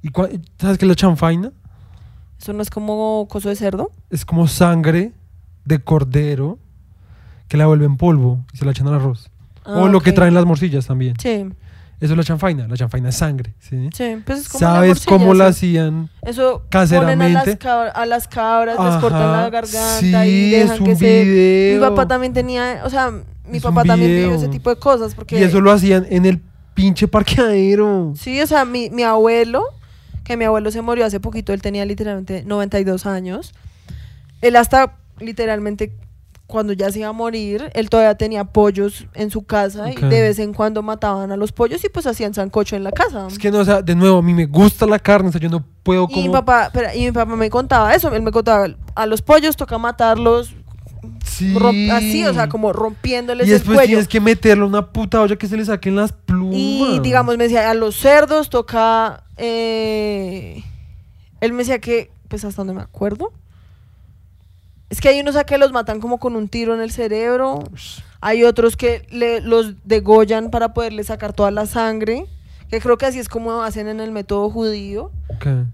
[0.01, 1.51] ¿Y cua- sabes qué es la chanfaina?
[2.41, 3.91] Eso no es como coso de cerdo.
[4.09, 5.11] Es como sangre
[5.65, 6.57] de cordero
[7.47, 9.29] que la vuelven polvo y se la echan al arroz.
[9.65, 10.15] Ah, o lo que ok.
[10.15, 11.13] traen las morcillas también.
[11.21, 11.47] Sí.
[12.01, 12.67] Eso es la chanfaina.
[12.67, 13.89] La chanfaina es sangre, ¿sí?
[13.93, 16.09] Sí, pues es como ¿Sabes cómo la hacían?
[16.21, 17.17] Eso caseramente?
[17.25, 20.79] ponen a las, cabra- a las cabras, les cortan la garganta sí, y es dejan
[20.81, 21.71] un que se...
[21.75, 24.33] Mi papá también tenía, o sea, mi Es papá también video.
[24.33, 25.39] ese tipo de cosas porque...
[25.39, 26.39] Y eso lo hacían en el
[26.73, 28.13] pinche parqueadero.
[28.15, 29.63] Sí, o sea, mi, mi abuelo,
[30.23, 33.53] que mi abuelo se murió hace poquito, él tenía literalmente 92 años.
[34.41, 35.91] Él hasta literalmente
[36.49, 40.21] cuando ya se iba a morir, él todavía tenía pollos en su casa y de
[40.21, 43.27] vez en cuando mataban a los pollos y pues hacían sancocho en la casa.
[43.27, 45.39] Es que no, o sea, de nuevo, a mí me gusta la carne, o sea,
[45.39, 48.31] yo no puedo Y mi papá, pero- y mi papá me contaba eso, él me
[48.31, 50.55] contaba, a los pollos toca matarlos
[51.23, 51.55] Sí.
[51.91, 53.87] así, o sea, como rompiéndoles Y el después cuello.
[53.89, 56.55] tienes que meterle una puta olla que se le saquen las plumas.
[56.57, 59.23] Y digamos, me decía, a los cerdos toca.
[59.37, 60.63] eh,
[61.41, 63.31] él me decía que, pues hasta donde me acuerdo.
[64.89, 67.59] Es que hay unos a que los matan como con un tiro en el cerebro.
[68.21, 72.25] Hay otros que le, los degollan para poderle sacar toda la sangre.
[72.69, 75.11] Que creo que así es como hacen en el método judío.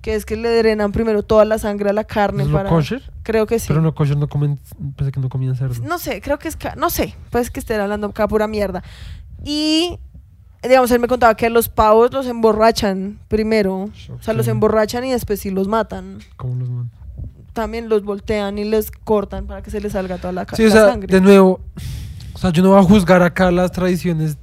[0.02, 2.70] Que es que le drenan primero toda la sangre a la carne ¿Es lo para.
[2.70, 3.02] kosher?
[3.24, 3.66] Creo que sí.
[3.68, 4.60] Pero no kosher no comen,
[4.96, 5.76] pensé que no comían cerdo.
[5.84, 6.58] No sé, creo que es.
[6.78, 8.82] No sé, pues que estén hablando acá pura mierda.
[9.44, 9.98] Y,
[10.64, 13.90] digamos, él me contaba que los pavos los emborrachan primero.
[14.18, 16.20] O sea, los emborrachan y después sí los matan.
[16.38, 16.92] ¿Cómo los man-
[17.56, 20.68] También los voltean y les cortan para que se les salga toda la, Sí, o
[20.68, 21.08] la sea, sangre.
[21.08, 21.62] de nuevo,
[22.34, 24.38] o sea, yo no voy a juzgar acá las tradiciones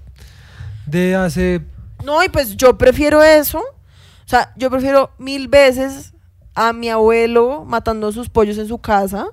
[0.87, 1.61] de hace...
[2.05, 3.59] No, y pues yo prefiero eso.
[3.59, 6.15] O sea, yo prefiero mil veces
[6.55, 9.27] a mi abuelo matando sus pollos en su casa.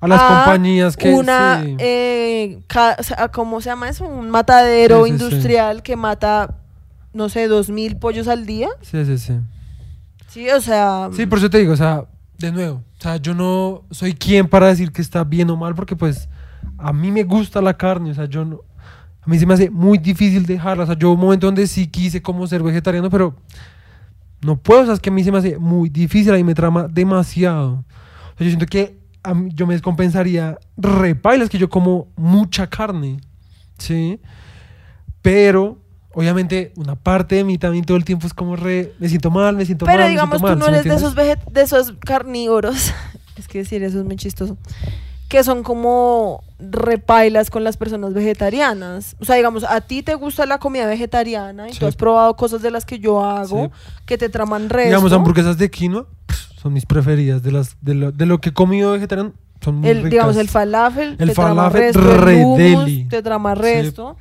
[0.00, 1.12] A las a compañías que...
[1.14, 1.76] Una, sí.
[1.78, 4.04] eh, o ¿cómo se llama eso?
[4.04, 5.10] Un matadero sí.
[5.10, 6.56] industrial que mata,
[7.12, 8.68] no sé, dos mil pollos al día.
[8.82, 9.34] sí, sí, sí.
[10.26, 11.10] Sí, o sea.
[11.14, 12.06] Sí, por eso te digo, o sea,
[12.38, 15.74] de nuevo, o sea, yo no soy quien para decir que está bien o mal,
[15.74, 16.28] porque pues
[16.78, 18.60] a mí me gusta la carne, o sea, yo no,
[19.20, 21.86] a mí se me hace muy difícil dejarla, o sea, yo un momento donde sí
[21.86, 23.36] quise como ser vegetariano, pero
[24.40, 26.54] no puedo, o sea, es que a mí se me hace muy difícil, ahí me
[26.54, 27.84] trama demasiado.
[28.34, 32.66] O sea, yo siento que a mí- yo me descompensaría repailas que yo como mucha
[32.66, 33.20] carne,
[33.78, 34.18] ¿sí?
[35.20, 35.78] Pero...
[36.14, 38.92] Obviamente, una parte de mí también todo el tiempo es como re...
[38.98, 40.90] Me siento mal, me siento pero mal, me digamos, tú mal, no ¿sí me eres
[40.90, 42.92] de esos, de esos carnívoros.
[43.36, 44.56] es que decir eso es muy chistoso.
[45.28, 49.16] Que son como repailas con las personas vegetarianas.
[49.20, 51.78] O sea, digamos, a ti te gusta la comida vegetariana y Sí.
[51.78, 53.70] tú has probado cosas de las que yo hago Sí.
[54.04, 54.88] que te traman resto.
[54.88, 56.06] Digamos, hamburguesas de quinoa
[56.60, 57.42] son mis preferidas.
[57.42, 59.32] De, las, de, lo, de lo que he comido vegetariano,
[59.64, 60.10] son muy el, ricas.
[60.10, 63.04] digamos, el falafel, El te trama falafel, resto, re el hummus, deli.
[63.08, 64.16] te trama resto.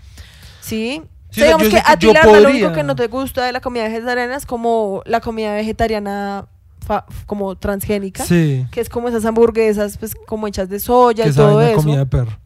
[0.61, 1.01] Sí.
[1.01, 1.01] Sí,
[1.31, 3.51] O sea, digamos que a ti la verdad, lo único que no te gusta de
[3.53, 6.45] la comida vegetariana es como la comida vegetariana
[6.85, 8.65] fa- como transgénica, Sí.
[8.71, 11.77] que es como esas hamburguesas pues como hechas de soya Que y todo eso.
[11.77, 12.37] comida de perro.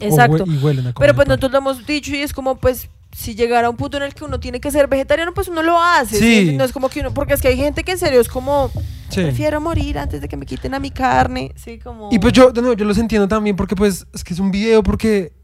[0.00, 0.44] Exacto.
[0.46, 1.36] hue- y huelen a comida Pero pues de perro.
[1.36, 4.14] nosotros lo hemos dicho y es como pues si llegara a un punto en el
[4.14, 6.18] que uno tiene que ser vegetariano, pues uno lo hace.
[6.18, 6.48] Sí.
[6.50, 6.56] ¿sí?
[6.56, 8.70] No es como que uno, porque es que hay gente que en serio es como
[9.10, 9.20] Sí.
[9.20, 12.50] prefiero morir antes de que me quiten a mi carne, sí, como Y pues yo,
[12.50, 15.34] de nuevo, yo los entiendo también porque pues es que es un video porque...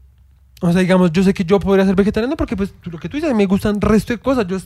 [0.61, 3.15] O sea, digamos, yo sé que yo podría ser vegetariano porque pues lo que tú
[3.17, 4.45] dices, me gustan resto de cosas.
[4.47, 4.59] Yo, o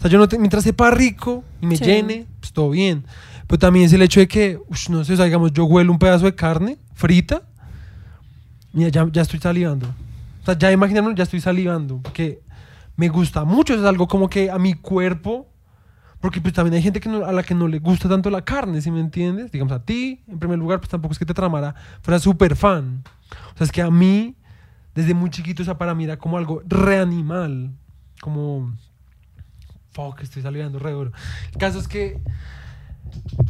[0.00, 1.84] sea, yo no te- mientras sepa rico y me Sí.
[1.84, 3.04] llene, pues todo bien.
[3.46, 5.92] Pero también es el hecho de que, ush, no sé, o sea, digamos, yo huelo
[5.92, 7.42] un pedazo de carne frita
[8.72, 9.86] Mira, ya, ya estoy salivando.
[10.42, 12.00] O sea, ya imaginarme, ya estoy salivando.
[12.02, 12.40] Porque
[12.96, 13.74] me gusta mucho.
[13.74, 15.48] Es algo como que a mi cuerpo.
[16.20, 18.42] Porque pues también hay gente que no- a la que no le gusta tanto la
[18.44, 19.52] carne, ¿sí me entiendes?
[19.52, 23.04] Digamos a ti, en primer lugar, pues tampoco es que te tramara, fuera súper fan.
[23.54, 24.34] O sea, es que a mí,
[24.94, 27.70] desde muy chiquito, o sea, para mí era como algo reanimal.
[28.20, 28.74] Como...
[29.92, 31.12] Fuck, estoy salivando re duro.
[31.52, 32.18] El caso es que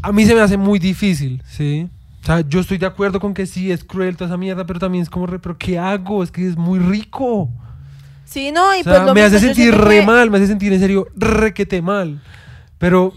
[0.03, 1.89] a mí se me hace muy difícil, ¿sí?
[2.23, 4.79] O sea, yo estoy de acuerdo con que sí, es cruel toda esa mierda, pero
[4.79, 6.23] también es como, re, ¿pero qué hago?
[6.23, 7.49] Es que es muy rico.
[8.27, 10.31] Sí, no, y O sea, pues lo me hace mismo, yo sentir re que- mal,
[10.31, 12.23] me hace sentir en serio requete mal.
[12.79, 13.13] Pero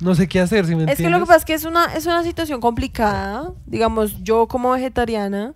[0.00, 1.06] no sé qué hacer, ¿sí me Es entiendes?
[1.06, 3.52] que lo que pasa es que es una, es una situación complicada.
[3.66, 5.54] Digamos, yo como vegetariana,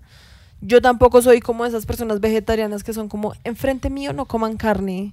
[0.61, 5.13] yo tampoco soy como esas personas vegetarianas que son como, enfrente mío no coman carne.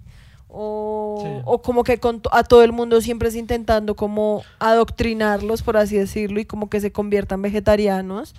[0.58, 1.41] O, Sí.
[1.45, 5.97] o como que con a todo el mundo siempre es intentando como adoctrinarlos, por así
[5.97, 8.36] decirlo, y como que se conviertan vegetarianos.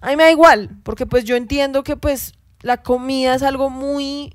[0.00, 3.70] A mí me da igual, porque pues yo entiendo que pues la comida es algo
[3.70, 4.34] muy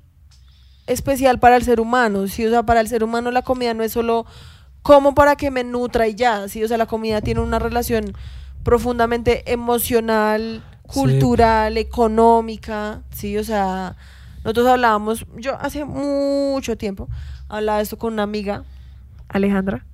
[0.86, 2.46] especial para el ser humano, ¿sí?
[2.46, 4.24] O sea, para el ser humano la comida no es solo
[4.82, 6.62] como para que me nutra y ya, ¿sí?
[6.64, 8.14] O sea, la comida tiene una relación
[8.62, 10.62] profundamente emocional,
[10.94, 13.36] cultural, económica, ¿sí?
[13.36, 13.96] O sea,
[14.44, 17.08] nosotros hablábamos, yo hace mucho tiempo
[17.48, 18.64] hablaba esto con una amiga,
[19.28, 19.84] Alejandra,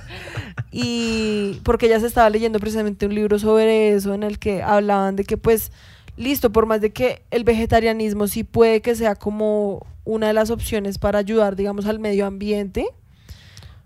[0.70, 5.16] y porque ella se estaba leyendo precisamente un libro sobre eso en el que hablaban
[5.16, 5.72] de que pues
[6.16, 10.50] listo, por más de que el vegetarianismo sí puede que sea como una de las
[10.50, 12.86] opciones para ayudar, digamos, al medio ambiente,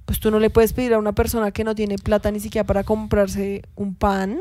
[0.06, 2.66] pues tú no le puedes pedir a una persona que no tiene plata ni siquiera
[2.66, 4.40] para comprarse un pan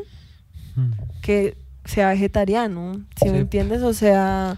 [0.76, 0.92] Mm.
[1.22, 3.38] que sea vegetariano, ¿sí, me Sí.
[3.38, 3.82] entiendes?
[3.82, 4.58] O sea,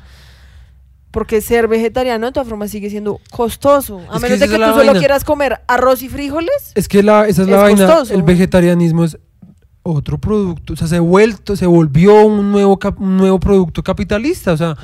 [1.11, 4.51] porque ser vegetariano de todas formas sigue siendo costoso, a Es que menos esa de
[4.51, 4.99] que tú solo vaina.
[4.99, 6.71] quieras comer arroz y frijoles.
[6.75, 7.85] Es que la, esa es la Es vaina.
[7.87, 8.13] costoso.
[8.13, 9.17] El vegetarianismo es
[9.85, 10.73] otro producto.
[10.73, 14.53] O sea, se, vuelto, se volvió un nuevo, cap- un nuevo producto capitalista.
[14.53, 14.75] O sea,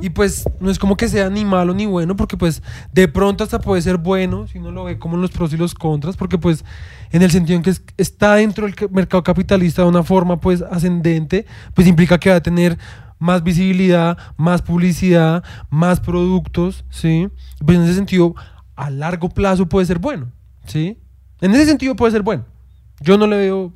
[0.00, 3.44] y pues no es como que sea ni malo ni bueno, porque pues de pronto
[3.44, 6.16] hasta puede ser bueno si uno lo ve como en los pros y los contras,
[6.16, 6.64] porque pues
[7.12, 10.40] en el sentido en que es- está dentro del ca- mercado capitalista de una forma
[10.40, 12.78] pues ascendente, pues implica que va a tener
[13.18, 17.28] más visibilidad, más publicidad, más productos, ¿sí?
[17.64, 18.34] Pues en ese sentido,
[18.74, 20.30] a largo plazo puede ser bueno,
[20.66, 20.98] ¿sí?
[21.40, 22.44] En ese sentido puede ser bueno.
[23.00, 23.72] Yo no le veo...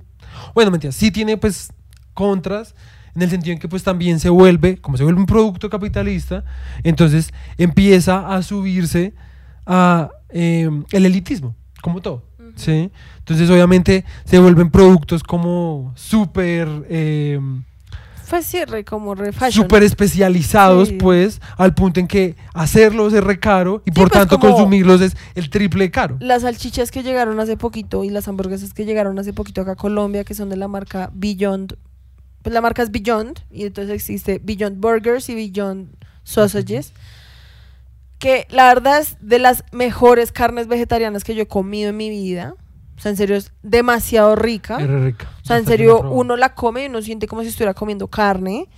[0.55, 1.73] Bueno, mentira, sí tiene pues
[2.15, 2.75] contras
[3.15, 6.45] en el sentido en que pues también se vuelve, como se vuelve un producto capitalista,
[6.85, 9.15] entonces empieza a subirse
[9.67, 12.25] a eh, el elitismo, como todo,
[12.57, 12.91] ¿sí?
[13.19, 16.69] Entonces obviamente se vuelven productos como súper...
[16.89, 17.39] eh,
[18.25, 20.95] Fue cierre como re súper especializados, Sí.
[21.01, 25.17] pues, al punto en que hacerlos es re caro y por pues, tanto consumirlos es
[25.35, 26.17] el triple caro.
[26.21, 29.77] Las salchichas que llegaron hace poquito y las hamburguesas que llegaron hace poquito acá a
[29.77, 31.77] Colombia, que son de la marca Beyond,
[32.43, 35.89] pues la marca es Beyond, y entonces existe Beyond Burgers y Beyond
[36.23, 36.93] Sausages,
[38.21, 42.11] que la verdad es de las mejores carnes vegetarianas que yo he comido en mi
[42.11, 42.55] vida.
[42.97, 44.77] O sea, en serio es demasiado rica.
[44.79, 45.27] Es rica.
[45.43, 48.69] O sea, en serio, uno la come y uno siente como si estuviera comiendo carne.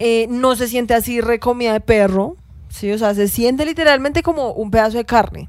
[0.00, 2.36] Eh, no se siente así re comida de perro.
[2.70, 5.48] Sí, o sea, se siente literalmente como un pedazo de carne.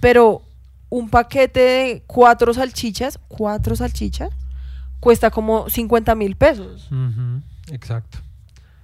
[0.00, 0.42] Pero
[0.90, 4.30] un paquete de cuatro salchichas, cuatro salchichas,
[5.00, 6.88] cuesta como 50 mil pesos.
[7.72, 8.18] Exacto.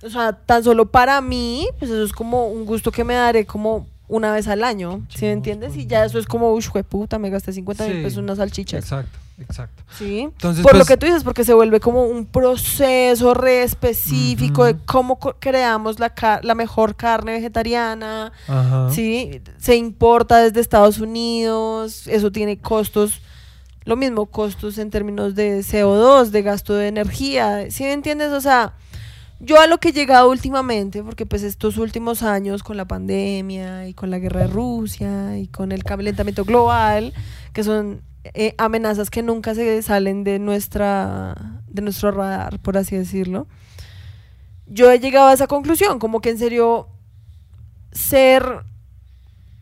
[0.02, 3.46] O sea, tan solo para mí, pues eso es como un gusto que me daré
[3.46, 5.04] como una vez al año.
[5.08, 5.76] ¿Sí me entiendes?
[5.76, 8.38] Y ya eso es como, uy, puta, me gasté 50 mil Sí, pesos en unas
[8.38, 8.84] salchichas.
[8.84, 9.82] Exacto, exacto.
[9.98, 10.20] Sí.
[10.20, 14.64] Entonces, Por lo pues, que tú dices, porque se vuelve como un proceso re específico
[14.64, 18.32] de cómo creamos la, ca- la mejor carne vegetariana.
[18.46, 18.90] Ajá.
[18.92, 23.22] Sí, se importa desde Estados Unidos, eso tiene costos,
[23.84, 28.30] lo mismo, costos en términos de CO2, de gasto de energía, ¿sí me entiendes?
[28.32, 28.74] O sea,
[29.38, 33.88] yo a lo que he llegado últimamente, porque pues estos últimos años con la pandemia
[33.88, 37.12] y con la guerra de Rusia y con el calentamiento global,
[37.52, 38.02] que son
[38.34, 43.46] eh, amenazas que nunca se salen de nuestra de nuestro radar, por así decirlo.
[44.66, 46.88] Yo he llegado a esa conclusión, como que en serio
[47.92, 48.64] ser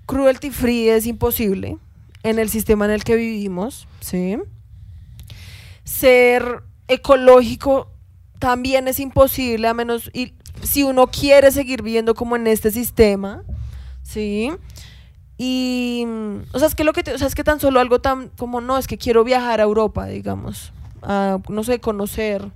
[0.07, 1.79] cruelty free es imposible
[2.23, 4.39] en el sistema en el que vivimos, ¿sí?
[5.85, 7.94] Ser ecológico
[8.45, 13.43] también es imposible a menos y si uno quiere seguir viviendo como en este sistema,
[14.03, 14.53] ¿sí?
[15.39, 16.07] Y,
[16.53, 18.61] o sea, es que lo que, o sea, es que tan solo algo tan como
[18.61, 20.75] no, es que quiero viajar a Europa, digamos,
[21.49, 22.53] no sé, conocer.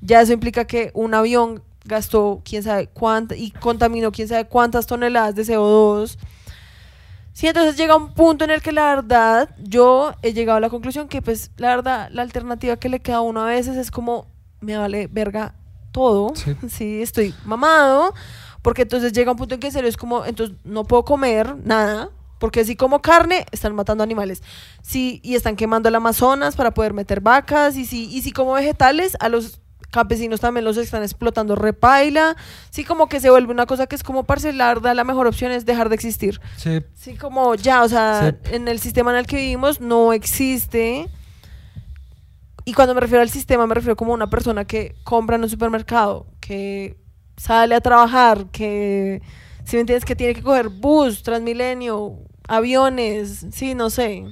[0.00, 4.86] Ya eso implica que un avión gastó quién sabe cuánta y contaminó quién sabe cuántas
[4.86, 6.16] toneladas de CO2.
[7.34, 10.70] Sí, entonces llega un punto en el que la verdad yo he llegado a la
[10.70, 13.90] conclusión que pues la verdad la alternativa que le queda a uno a veces es
[13.90, 15.54] como me vale verga
[15.92, 16.54] todo, Sí.
[16.68, 18.12] sí, estoy mamado,
[18.62, 21.56] porque entonces llega un punto en que en serio es como, entonces no puedo comer
[21.64, 24.42] nada, porque si como carne, están matando animales.
[24.82, 28.52] Sí, y están quemando el Amazonas para poder meter vacas, y si, y si como
[28.52, 32.36] vegetales, a los campesinos también los están explotando repaila.
[32.70, 35.64] Sí, como que se vuelve una cosa que es como parcelar, la mejor opción es
[35.64, 36.40] dejar de existir.
[36.56, 38.50] Sí, Sí, como ya, o sea, Sí.
[38.54, 41.08] en el sistema en el que vivimos no existe.
[42.68, 45.44] Y cuando me refiero al sistema, me refiero como a una persona que compra en
[45.44, 46.96] un supermercado, que
[47.36, 49.22] sale a trabajar, que,
[49.64, 54.24] si me entiendes, que tiene que coger bus, transmilenio, aviones, sí, no sé.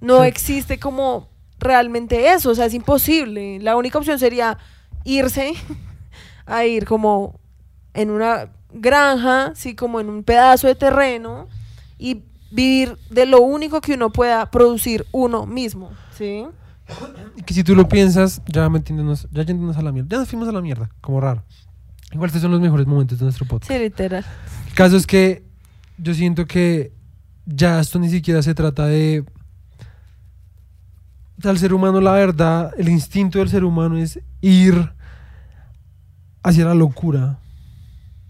[0.00, 0.28] No Sí.
[0.28, 1.28] existe como
[1.60, 3.60] realmente eso, o sea, es imposible.
[3.60, 4.58] La única opción sería
[5.04, 5.52] irse
[6.46, 7.38] a ir como
[7.94, 11.46] en una granja, sí, como en un pedazo de terreno
[11.98, 16.46] y vivir de lo único que uno pueda producir uno mismo, ¿sí?
[17.46, 20.08] Que si tú lo piensas, ya metiéndonos, ya yéndonos a la mierda.
[20.10, 21.42] Ya nos fuimos a la mierda, como raro.
[22.12, 23.72] Igual estos son los mejores momentos de nuestro podcast.
[23.72, 24.24] Sí, literal.
[24.68, 25.44] El caso es que
[25.98, 26.92] yo siento que
[27.46, 29.24] ya esto ni siquiera se trata de...
[31.42, 34.92] El ser humano, la verdad, el instinto del ser humano es ir
[36.42, 37.38] hacia la locura.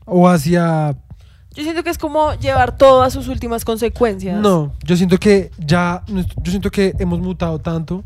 [0.04, 0.96] O hacia...
[1.54, 4.40] Yo siento que es como llevar todo a sus últimas consecuencias.
[4.40, 6.04] No, yo siento que ya...
[6.06, 8.04] Yo siento que hemos mutado tanto.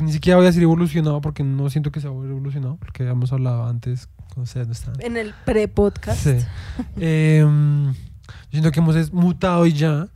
[0.00, 3.34] Porque ni siquiera voy a decir evolucionado, porque no siento que sea evolucionado, porque habíamos
[3.34, 4.94] hablado antes, no están.
[5.00, 6.18] En el pre-podcast.
[6.18, 6.36] Sí.
[6.96, 10.08] Em, yo siento que hemos mutado y ya,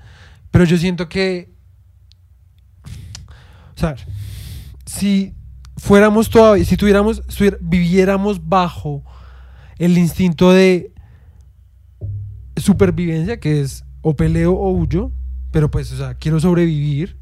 [0.51, 1.53] pero yo siento que,
[3.76, 3.95] o sea,
[4.87, 5.35] si
[5.76, 7.22] fuéramos todavía, si tuviéramos,
[7.61, 9.05] viviéramos bajo
[9.76, 10.95] el instinto de
[12.57, 15.12] supervivencia, que es o peleo o huyo,
[15.51, 17.18] pero pues, o sea, quiero sobrevivir,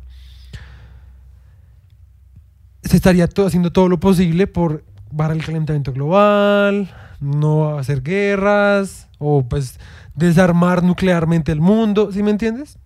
[2.83, 9.09] se estaría todo, haciendo todo lo posible por bajar el calentamiento global, no hacer guerras,
[9.19, 9.79] o pues
[10.15, 12.79] desarmar nuclearmente el mundo, ¿sí me entiendes?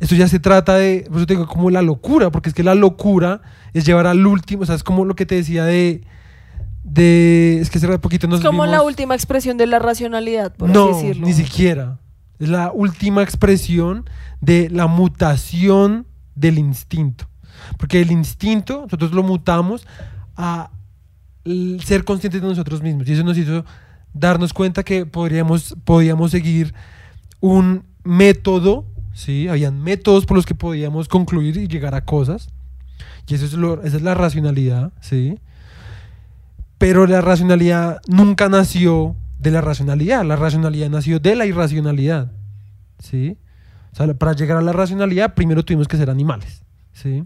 [0.00, 2.62] Esto ya se trata de, por eso te digo, como la locura, porque es que
[2.62, 3.40] la locura
[3.72, 6.02] es llevar al último, o sea, es como lo que te decía de,
[6.84, 10.68] de es que hace poquito nos Es como la última expresión de la racionalidad, por
[10.68, 11.26] no, así decirlo.
[11.26, 11.98] ni siquiera.
[12.38, 14.04] Es la última expresión
[14.42, 17.26] de la mutación del instinto.
[17.78, 19.86] Porque el instinto, nosotros lo mutamos
[20.36, 20.70] a
[21.84, 23.08] ser conscientes de nosotros mismos.
[23.08, 23.64] Y eso nos hizo
[24.12, 26.74] darnos cuenta que podríamos, podíamos seguir
[27.40, 29.48] un método, ¿sí?
[29.48, 32.48] Habían métodos por los que podíamos concluir y llegar a cosas.
[33.28, 35.38] Y eso es lo- esa es la racionalidad, ¿sí?
[36.78, 42.32] Pero la racionalidad nunca nació de la racionalidad, la racionalidad nació de la irracionalidad,
[42.98, 43.38] ¿sí?
[43.92, 47.24] O sea, para llegar a la racionalidad primero tuvimos que ser animales, ¿sí?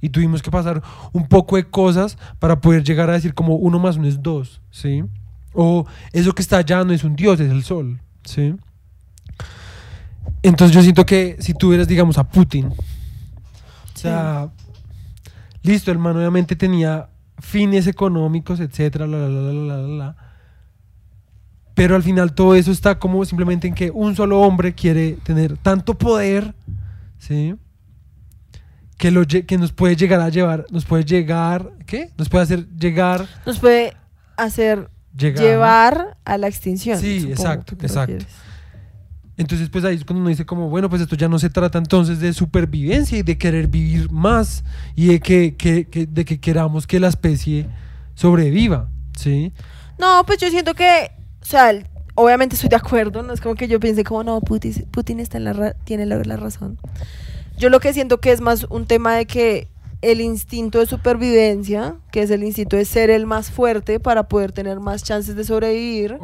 [0.00, 0.82] Y tuvimos que pasar
[1.12, 4.60] un poco de cosas para poder llegar a decir como uno más uno es dos,
[4.70, 5.04] ¿sí?
[5.52, 8.54] O eso que está allá no es un dios, es el sol, ¿sí?
[10.42, 14.50] Entonces yo siento que si tuvieras, digamos, a Putin, o sea,
[15.62, 20.16] listo, el man obviamente tenía fines económicos, etcétera, la, la, la, la, la, la.
[21.74, 25.56] Pero al final todo eso está como simplemente en que un solo hombre quiere tener
[25.58, 26.54] tanto poder,
[27.18, 27.54] ¿sí?
[29.00, 32.10] Que, lo, lle- que nos puede llegar a llevar, nos puede llegar, ¿qué?
[32.18, 33.94] Nos puede hacer llegar, Nos puede
[34.36, 35.42] hacer llegar.
[35.42, 36.98] llevar a la extinción.
[37.00, 38.12] Sí, supongo exacto, exacto.
[38.12, 38.26] refieres.
[39.38, 41.78] Entonces, pues ahí es cuando uno dice como, bueno, pues esto ya no se trata
[41.78, 46.38] entonces de supervivencia y de querer vivir más y de que, que- que- de que
[46.38, 47.66] queramos que la especie
[48.14, 49.54] sobreviva, ¿sí?
[49.98, 51.86] No, pues yo siento que, o sea, el-
[52.16, 55.38] obviamente estoy de acuerdo, no es como que yo piense como, no, Putin, Putin está
[55.38, 56.76] en la ra- tiene la, la razón.
[57.60, 59.68] Yo lo que siento que es más un tema de que
[60.02, 64.50] el instinto de supervivencia, que es el instinto de ser el más fuerte para poder
[64.50, 66.16] tener más chances de sobrevivir,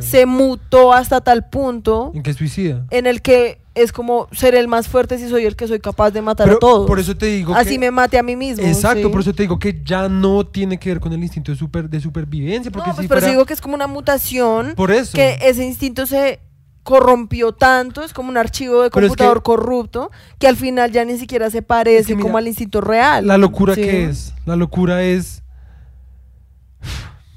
[0.00, 2.84] se mutó hasta tal punto ¿En qué suicida?
[2.90, 6.10] en el que es como ser el más fuerte si soy el que soy capaz
[6.10, 6.86] de matar Pero a todos.
[6.88, 8.66] Por eso te digo Así que- me mate a mí mismo.
[8.66, 9.12] Exacto, ¿sí?
[9.12, 11.88] por eso te digo que ya no tiene que ver con el instinto de, super,
[11.88, 12.72] de supervivencia.
[12.72, 15.12] Porque No, pues si pero fuera- digo que es como una mutación Por eso.
[15.14, 16.40] que ese instinto se
[16.82, 21.04] corrompió tanto, es como un archivo de es computador que- corrupto, que al final ya
[21.04, 23.26] ni siquiera se parece Es que mira, como al instinto real.
[23.26, 23.82] La locura Sí.
[23.82, 24.34] que es.
[24.46, 25.42] La locura es.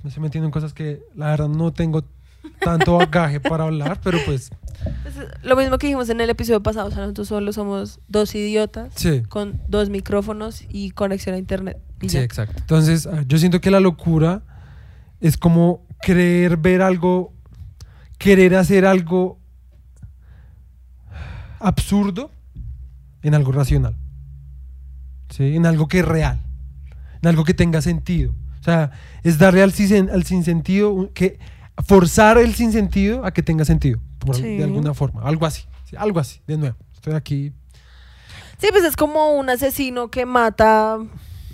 [0.03, 2.03] Me estoy metiendo en cosas que la verdad no tengo
[2.59, 4.51] tanto bagaje para hablar, pero pues
[5.03, 8.35] Pues, lo mismo que dijimos en el episodio pasado, o sea, nosotros solo somos dos
[8.35, 9.23] idiotas sí.
[9.29, 11.77] con dos micrófonos y conexión a internet.
[12.01, 12.23] y Sí, ya.
[12.23, 12.55] exacto.
[12.59, 14.43] Entonces, ah, yo siento que la locura
[15.21, 17.33] es como querer ver algo,
[18.17, 19.39] querer hacer algo
[21.59, 22.31] absurdo
[23.21, 23.95] en algo racional.
[25.29, 25.55] ¿Sí?
[25.55, 26.39] En algo que es real.
[27.21, 28.33] En algo que tenga sentido.
[28.59, 28.91] O sea,
[29.23, 31.39] es darle al, sin, al sinsentido, que
[31.85, 33.99] forzar el sinsentido a que tenga sentido.
[34.19, 34.57] por- Sí.
[34.57, 35.21] De alguna forma.
[35.23, 35.63] Algo así.
[35.85, 36.41] Sí, algo así.
[36.47, 36.75] De nuevo.
[36.93, 37.53] Estoy aquí.
[38.57, 40.97] Sí, pues es como un asesino que mata,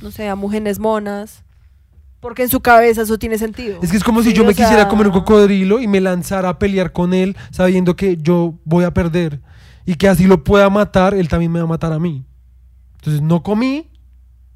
[0.02, 1.44] no sé, a mujeres monas,
[2.22, 3.80] porque en su cabeza eso tiene sentido.
[3.82, 6.00] Es que es como si Sí, yo me quisiera sea, comer un cocodrilo y me
[6.00, 9.42] lanzara a pelear con él sabiendo que yo voy a perder
[9.86, 12.24] y que así lo pueda matar, él también me va a matar a mí.
[12.98, 13.90] Entonces no comí,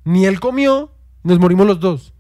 [0.04, 0.94] ni él comió,
[1.24, 2.14] nos morimos los dos.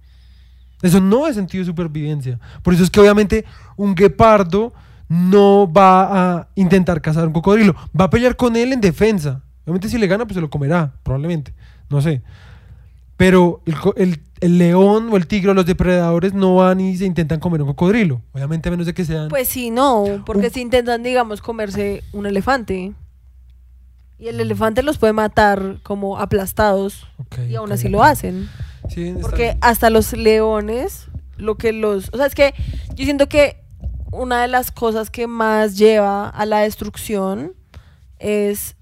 [0.82, 2.40] Eso no es sentido de supervivencia.
[2.64, 3.46] Por eso es que obviamente
[3.78, 4.74] un guepardo
[5.08, 9.44] no va a intentar cazar un cocodrilo, va a pelear con él en defensa.
[9.64, 11.54] Obviamente si le gana, pues se lo comerá, probablemente.
[11.90, 12.24] No sé.
[13.18, 17.06] Pero el, el- el león o el tigre o los depredadores no van y se
[17.06, 18.22] intentan comer un cocodrilo.
[18.34, 19.30] Obviamente a menos de que sean...
[19.30, 22.94] Pues sí, no, porque Un- si intentan, digamos, comerse un elefante.
[24.20, 27.08] Y el elefante los puede matar como aplastados.
[27.50, 28.50] Y aún así lo hacen.
[28.90, 31.08] Sí, Porque hasta los leones,
[31.38, 32.10] lo que los...
[32.14, 32.54] O sea, es que
[32.96, 33.58] yo siento que
[34.12, 37.54] una de las cosas que más lleva a la destrucción
[38.20, 38.76] es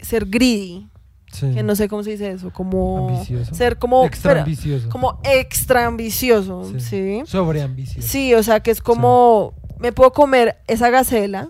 [0.00, 0.88] ser greedy.
[1.32, 1.50] Sí.
[1.54, 3.08] Que no sé cómo se dice eso, como...
[3.08, 3.54] Ambicioso.
[3.54, 4.04] Ser como...
[4.04, 4.88] Extra pero- ambicioso.
[4.90, 6.80] como extra ambicioso, Sí.
[6.80, 7.22] ¿sí?
[7.26, 8.06] Sobre ambicioso.
[8.06, 11.48] Sí, o sea, que es como, me puedo comer esa gacela,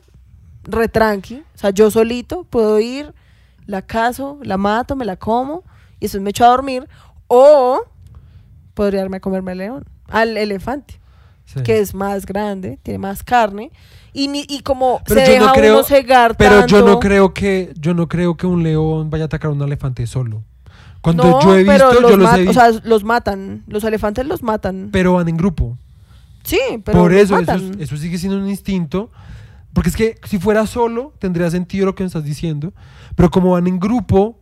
[0.63, 3.13] re tranqui, o sea, yo solito puedo ir,
[3.67, 5.65] la cazo, la mato, me la como,
[5.99, 6.89] y después me echo a dormir,
[7.27, 7.81] O
[8.75, 11.01] podría darme a comerme al león, al elefante,
[11.65, 13.71] que es más grande, tiene más carne.
[14.15, 17.01] Y, ni, y como Pero se yo deja no creo- uno cegar Pero yo no
[17.01, 20.43] creo que yo no creo que un león vaya a atacar a un elefante solo.
[21.01, 23.65] Cuando No, yo he pero visto, los yo los he O sea, los matan.
[23.67, 24.91] Los elefantes los matan.
[24.93, 25.79] pero van en grupo.
[26.45, 27.81] sí, pero Por eso, eso, matan.
[27.81, 29.11] es- eso sigue siendo un instinto.
[29.73, 32.75] Porque es que si fuera solo, tendría sentido lo que me estás diciendo.
[33.17, 34.39] Pero como van en grupo,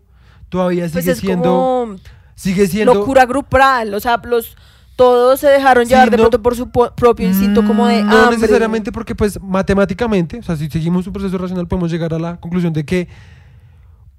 [0.49, 1.45] todavía pues sigue es siendo.
[1.45, 1.97] como
[2.35, 2.95] Sigue siendo.
[2.95, 3.95] locura grupal.
[3.95, 4.57] O sea, los
[5.01, 8.07] todos se dejaron Sí, llevar de pronto por su po- propio instinto como de Mm,
[8.07, 8.37] No hambre.
[8.37, 12.37] necesariamente porque pues matemáticamente, o sea, si seguimos un proceso racional podemos llegar a la
[12.39, 13.09] conclusión de que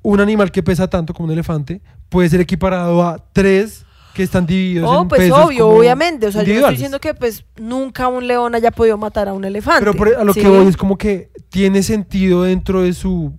[0.01, 4.47] un animal que pesa tanto como un elefante puede ser equiparado a tres que están
[4.47, 6.25] divididos Oh, en pues pesos obvio, obviamente.
[6.25, 9.33] O sea, yo no estoy diciendo que pues nunca un león haya podido matar a
[9.33, 9.79] un elefante.
[9.81, 10.41] Pero por- a lo ¿sí?
[10.41, 13.33] que voy es como que tiene sentido dentro de su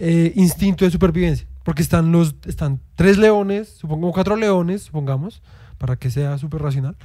[0.00, 1.46] eh, instinto de supervivencia.
[1.64, 5.42] Porque están los están tres leones, supongo cuatro leones, supongamos,
[5.78, 6.96] para que sea súper racional.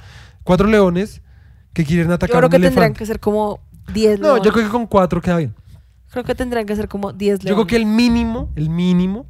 [0.42, 1.22] Cuatro leones
[1.72, 2.98] que quieren Yo atacar creo a que un elefante.
[2.98, 3.60] que ser como
[3.92, 4.44] 10 No, leones.
[4.44, 5.54] yo creo que con cuatro queda bien.
[6.10, 7.48] Creo que tendrían que ser como 10 leones.
[7.50, 9.26] Yo creo que el mínimo, el mínimo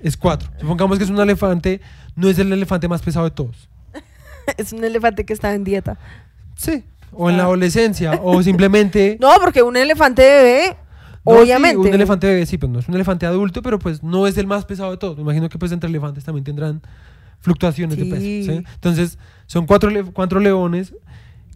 [0.00, 0.50] es cuatro.
[0.60, 1.80] Supongamos que es un elefante,
[2.16, 3.68] no es el elefante más pesado de todos.
[4.56, 5.98] es un elefante que está en dieta.
[6.56, 6.84] Sí.
[7.12, 7.46] O en la Ah.
[7.46, 9.18] adolescencia, o simplemente...
[9.20, 10.76] No, porque un elefante bebé,
[11.24, 11.78] No, sí, obviamente.
[11.78, 14.46] un elefante bebé, sí, pues no es un elefante adulto, pero pues no es el
[14.46, 15.16] más pesado de todos.
[15.16, 16.82] Me imagino que pues entre elefantes también tendrán
[17.40, 18.52] fluctuaciones de peso.
[18.74, 20.94] Entonces, son cuatro, le- cuatro leones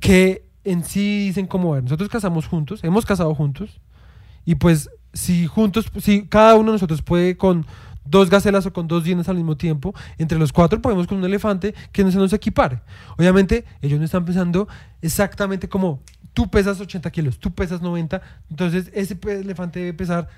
[0.01, 3.81] que en sí dicen como, ver, nosotros cazamos juntos, hemos cazado juntos,
[4.45, 7.67] y pues si juntos, si cada uno de nosotros puede con
[8.05, 11.25] dos gacelas o con dos hienas al mismo tiempo, entre los cuatro podemos con un
[11.25, 12.81] elefante que no se nos equipare.
[13.17, 14.69] Obviamente, ellos no están pensando
[15.03, 16.01] exactamente como
[16.37, 18.21] tú pesas 80 kilos, tú pesas 90,
[18.51, 20.29] entonces ese elefante debe pesar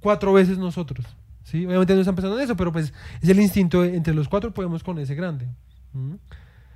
[0.00, 1.06] cuatro veces nosotros.
[1.44, 1.66] ¿sí?
[1.66, 4.54] Obviamente no están pensando en eso, pero pues es el instinto de entre los cuatro
[4.54, 5.46] podemos con ese grande.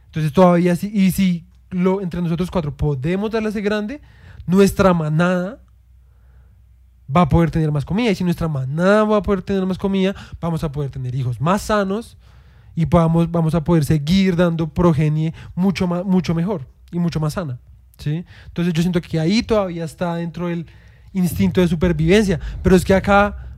[0.04, 4.02] Entonces todavía sí, y si entre nosotros cuatro podemos darle a ese grande,
[4.46, 5.62] nuestra manada
[7.08, 8.10] va a poder tener más comida.
[8.10, 11.40] Y si nuestra manada va a poder tener más comida, vamos a poder tener hijos
[11.40, 12.18] más sanos
[12.74, 17.32] y podamos, vamos a poder seguir dando progenie mucho, más, mucho mejor y mucho más
[17.32, 17.58] sana.
[17.98, 18.24] ¿Sí?
[18.46, 20.66] Entonces yo siento que ahí todavía está dentro del
[21.12, 22.40] instinto de supervivencia.
[22.62, 23.48] Pero es que acá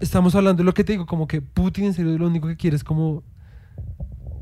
[0.00, 2.56] estamos hablando de lo que te digo, como que Putin en serio lo único que
[2.56, 3.22] quiere es como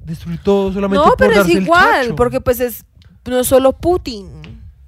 [0.05, 2.85] destruir todo solamente No, por pero es darse igual, porque pues es
[3.27, 4.43] no es solo Putin.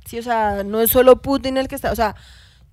[0.07, 2.17] Sí, o sea, no es solo Putin el que está, o sea,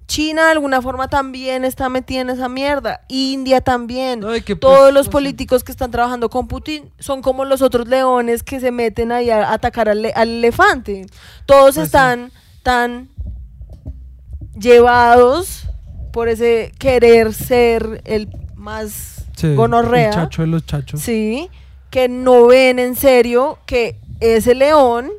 [0.08, 4.22] China de alguna forma también está metida en esa mierda, India también.
[4.46, 5.12] Que, pues, Todos los sé.
[5.12, 9.30] políticos que están trabajando con Putin son como los otros leones que se meten ahí
[9.30, 11.06] a atacar al, le- al elefante.
[11.46, 11.82] Todos Pues sí.
[11.82, 12.32] están
[12.64, 13.10] tan
[14.58, 15.64] llevados
[16.12, 20.08] por ese querer ser el más Sí, gonorrea.
[20.10, 21.00] El chacho de los chachos.
[21.02, 21.50] Sí,
[21.92, 25.12] que no ven en serio que ese león,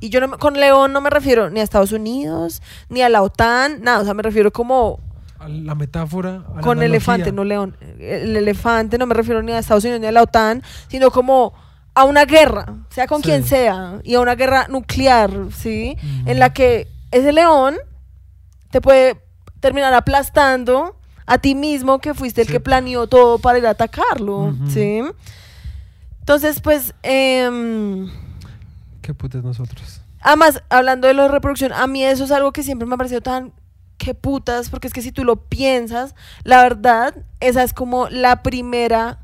[0.00, 3.22] y yo no con león no me refiero ni a Estados Unidos, ni a la
[3.22, 5.00] OTAN, nada, o sea, me refiero como
[5.38, 6.30] A la metáfora.
[6.30, 6.86] a la con analogía.
[6.86, 7.76] elefante, no león.
[7.98, 11.52] El elefante no me refiero ni a Estados Unidos ni a la OTAN, sino como
[11.94, 13.24] a una guerra, sea con Sí.
[13.28, 15.96] quien sea, y a una guerra nuclear, ¿sí?
[16.26, 17.76] En la que ese león
[18.70, 19.20] te puede
[19.60, 20.94] terminar aplastando
[21.26, 24.54] a ti mismo que fuiste el que planeó todo para ir a atacarlo.
[24.68, 25.00] ¿sí?
[26.20, 28.08] Entonces, pues, em,
[29.08, 30.02] Qué putas nosotros.
[30.20, 33.22] Además, hablando de la reproducción, a mí eso es algo que siempre me ha parecido
[33.22, 33.54] tan
[33.96, 38.42] que putas, porque es que si tú lo piensas, la verdad, esa es como la
[38.42, 39.20] primera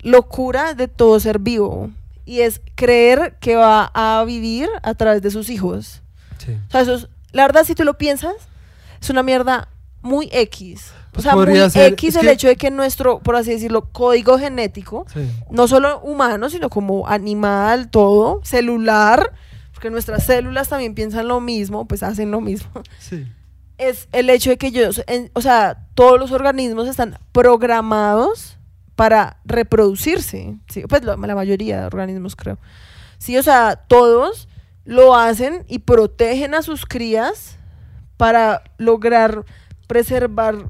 [0.00, 1.92] locura de todo ser vivo.
[2.24, 6.02] Y es creer que va a vivir a través de sus hijos.
[6.38, 6.58] Sí.
[6.66, 8.34] O sea, eso es, la verdad, si tú lo piensas,
[9.00, 9.68] es una mierda
[10.02, 10.92] muy X.
[11.14, 13.88] O Pues sea, muy ser- X el que- hecho de que nuestro, por así decirlo,
[13.92, 15.20] código genético Sí.
[15.48, 19.32] no solo humano, sino como animal, todo, celular,
[19.72, 22.70] porque nuestras células también piensan lo mismo, pues hacen lo mismo.
[22.98, 23.26] Sí.
[23.78, 28.56] Es el hecho de que ellos, en- o sea, todos los organismos están programados
[28.96, 30.82] para reproducirse, ¿sí?
[30.88, 32.58] pues lo- la mayoría de organismos creo.
[33.18, 34.48] Sí, o sea, todos
[34.84, 37.56] lo hacen y protegen a sus crías
[38.16, 39.44] para lograr
[39.86, 40.68] preservar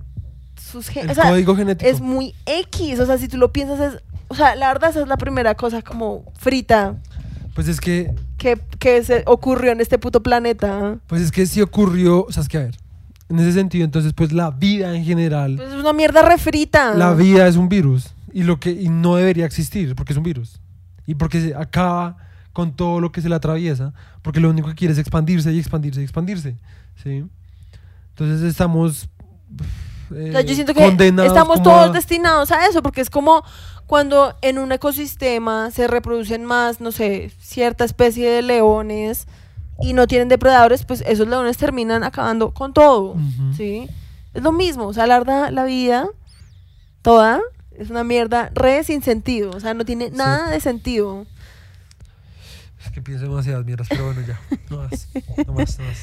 [0.70, 1.18] sus El genes.
[1.18, 1.90] O sea, código genético.
[1.90, 2.98] es muy X.
[3.00, 4.02] O sea, si tú lo piensas, es.
[4.28, 6.96] O sea, la verdad, esa es la primera cosa como frita
[7.54, 10.98] Pues es que, que, que se ocurrió en este puto planeta.
[11.06, 12.76] pues es que sí ocurrió, o sea, es que a ver,
[13.28, 16.94] en ese sentido, entonces, pues la vida en general, Pues es una mierda refrita.
[16.94, 20.24] la vida es un virus y lo que y no debería existir porque es un
[20.24, 20.60] virus
[21.06, 22.16] y porque se acaba
[22.52, 23.92] con todo lo que se le atraviesa,
[24.22, 26.56] porque lo único que quiere es expandirse y expandirse y expandirse,
[27.02, 27.24] ¿sí?
[28.10, 29.08] Entonces estamos
[30.14, 33.00] O sea, yo eh, siento que condenados estamos como todos a- destinados a eso, porque
[33.00, 33.44] es como
[33.86, 39.26] cuando en un ecosistema se reproducen más, no sé, cierta especie de leones
[39.80, 43.16] y no tienen depredadores, pues esos leones terminan acabando con todo.
[43.56, 43.88] ¿sí?
[44.32, 46.06] Es lo mismo, o sea, la verdad, la vida
[47.02, 47.40] toda
[47.76, 50.16] es una mierda re sin sentido, o sea, no tiene Sí.
[50.16, 51.26] nada de sentido.
[52.84, 54.38] Es que pienso demasiadas mierdas, pero bueno, ya.
[54.70, 55.08] No más.
[55.46, 55.98] No más, no más.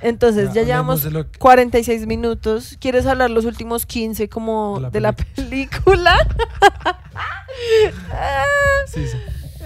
[0.00, 2.76] Entonces, ya, Ya, llevamos que- 46 minutos.
[2.80, 6.14] ¿Quieres hablar los últimos 15 como De la de la película?
[8.86, 9.16] Sí, sí.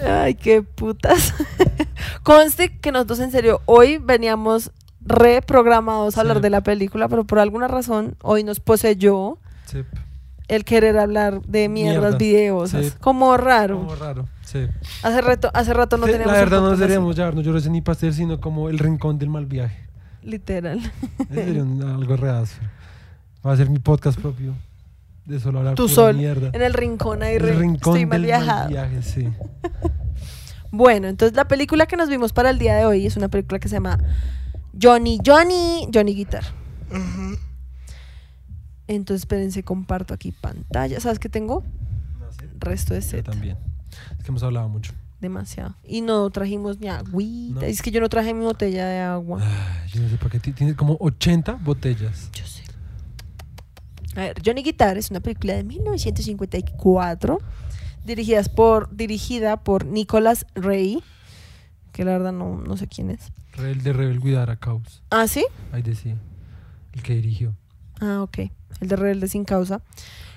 [0.05, 1.33] Ay, qué putas.
[2.23, 4.71] Conste que nosotros en serio hoy veníamos
[5.01, 6.43] reprogramados a hablar Sí.
[6.43, 9.83] de la película, pero por alguna razón hoy nos poseyó sí.
[10.47, 12.17] el querer hablar de mierdas Mierdas.
[12.17, 12.85] videosas.
[12.87, 12.93] Sí.
[12.99, 13.77] Como raro.
[13.79, 14.27] Como raro.
[14.45, 14.67] Sí.
[15.03, 17.81] Hace rato, hace rato no teníamos la verdad no deberíamos llamarnos Yo no sé ni
[17.81, 19.87] pastel, sino como el rincón del mal viaje.
[20.23, 20.79] Literal.
[21.33, 22.57] Sería un- algo reazo.
[23.45, 24.53] Va a ser mi podcast propio.
[25.25, 26.17] De solo hablar Tú pura sol.
[26.17, 26.49] mierda.
[26.53, 28.69] En el rincón ahí El re- rincón estoy mal del mal viajado.
[28.69, 29.27] viaje, sí.
[30.73, 33.59] Bueno, entonces la película que nos vimos para el día de hoy es una película
[33.59, 33.99] que se llama
[34.81, 36.45] Johnny Johnny Johnny Guitar.
[38.87, 40.99] Entonces, espérense, comparto aquí pantalla.
[40.99, 41.63] ¿Sabes qué tengo?
[42.59, 43.25] Resto de Yo set.
[43.25, 43.57] también.
[44.17, 44.93] Es que hemos hablado mucho.
[45.21, 45.75] Demasiado.
[45.83, 47.61] Y no trajimos ni agüita.
[47.61, 47.65] No.
[47.67, 49.39] Es que yo no traje mi botella de agua.
[49.41, 50.39] Ay, yo no sé por qué.
[50.39, 52.29] ti- Tienes como 80 botellas.
[52.33, 52.63] Yo sé.
[54.15, 57.39] A ver, Johnny Guitar es una película de 1954
[58.03, 61.03] dirigidas por, dirigida por Nicholas Ray,
[61.91, 63.31] que la verdad no, no sé quién es.
[63.57, 65.03] El de Rebel Guidara Caus.
[65.11, 65.45] Ah, ¿sí?
[65.71, 66.15] Ahí decía.
[66.93, 67.55] El que dirigió.
[67.99, 68.39] Ah, ok.
[68.79, 69.81] El de Rebelde sin causa.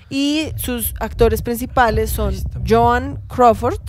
[0.09, 2.33] Y sus actores principales son.
[2.67, 3.79] Joan Crawford,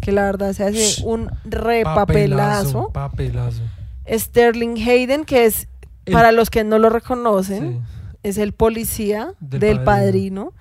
[0.00, 2.90] que la verdad se hace un repapelazo.
[2.92, 3.62] Papelazo.
[4.08, 5.68] Sterling Hayden, que es,
[6.06, 8.16] El- para los que no lo reconocen, Sí.
[8.22, 10.52] es el policía del, Del padrino.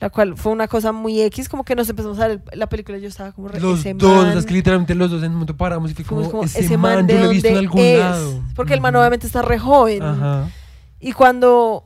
[0.00, 2.98] La cual fue una cosa muy X, como que nos empezamos a ver la película.
[2.98, 4.38] Yo estaba como re- Los ese dos, man.
[4.38, 7.08] es que literalmente los dos en un momento paramos y fue como, como, ese, man,
[7.08, 7.98] yo ¿de lo he visto en algún es?
[7.98, 8.40] lado.
[8.54, 10.00] Porque el man obviamente está re joven.
[10.04, 10.48] Ajá.
[11.00, 11.84] Y cuando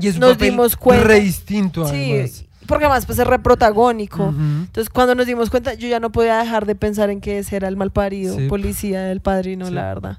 [0.00, 1.04] Y es un Nos papel dimos cuenta.
[1.04, 2.30] re distinto además.
[2.30, 4.24] Sí, porque además pues es re protagónico.
[4.24, 4.40] Ujú.
[4.40, 7.56] Entonces cuando nos dimos cuenta, yo ya no podía dejar de pensar en que ese
[7.56, 8.48] era el malparido Sí.
[8.48, 9.72] policía del padrino, Sí.
[9.72, 10.18] la verdad.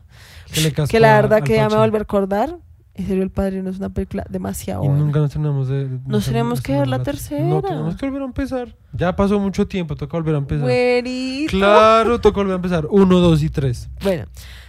[0.53, 2.57] Que le cascó Que la verdad que ya me volví a recordar.
[2.95, 5.03] En serio, el padrino es una película demasiado Y buena.
[5.03, 5.89] nunca nos tenemos de.
[6.05, 7.61] Nos tenemos que ver la No, tercera.
[7.61, 8.75] tenemos que volver a empezar.
[8.91, 10.61] Ya pasó mucho tiempo, toca volver a empezar.
[10.63, 11.57] Güerito.
[11.57, 12.85] Claro, toca volver a empezar.
[12.91, 13.89] Uno, dos y tres.
[14.03, 14.25] Bueno,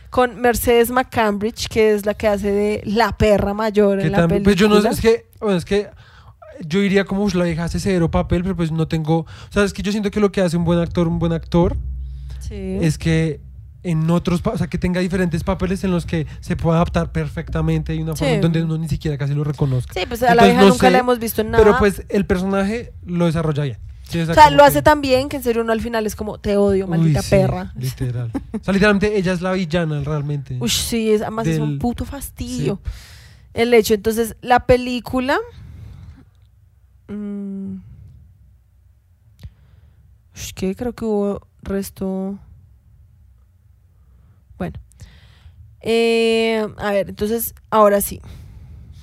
[0.09, 4.45] con Mercedes McCambridge, que es la que hace de la perra mayor en la película.
[4.45, 5.91] pues yo no sé, es que, bueno, es que
[6.67, 9.19] yo diría como "Ush, la hace cero papel, pero pues no tengo.
[9.21, 11.33] O sea, es que yo siento que lo que hace un buen actor, un buen
[11.33, 11.77] actor,
[12.41, 12.79] Sí.
[12.81, 13.41] es que
[13.83, 17.95] en otros, o sea, que tenga diferentes papeles en los que se pueda adaptar perfectamente
[17.95, 18.35] y una forma Sí.
[18.37, 19.93] en donde uno ni siquiera casi lo reconozca.
[19.93, 21.63] Sí, pues a la Entonces, vieja no nunca sé, la hemos visto en nada.
[21.65, 23.79] Pero pues el personaje lo desarrolla bien.
[24.09, 26.15] Sí, o sea, lo que- hace tan bien que en serio uno al final es
[26.17, 27.73] como, te odio, Uy, maldita sí, perra.
[27.77, 28.31] Literal.
[28.35, 30.57] O sea, literalmente ella es la villana realmente.
[30.61, 32.81] Uy, sí, es, además es un Del- puto fastidio.
[33.55, 35.39] El hecho, entonces, la película.
[37.09, 37.77] Mm,
[40.55, 40.75] ¿Qué?
[40.77, 42.39] Creo que hubo resto.
[44.57, 44.79] Bueno.
[45.81, 48.21] Eh, a ver, entonces, ahora sí.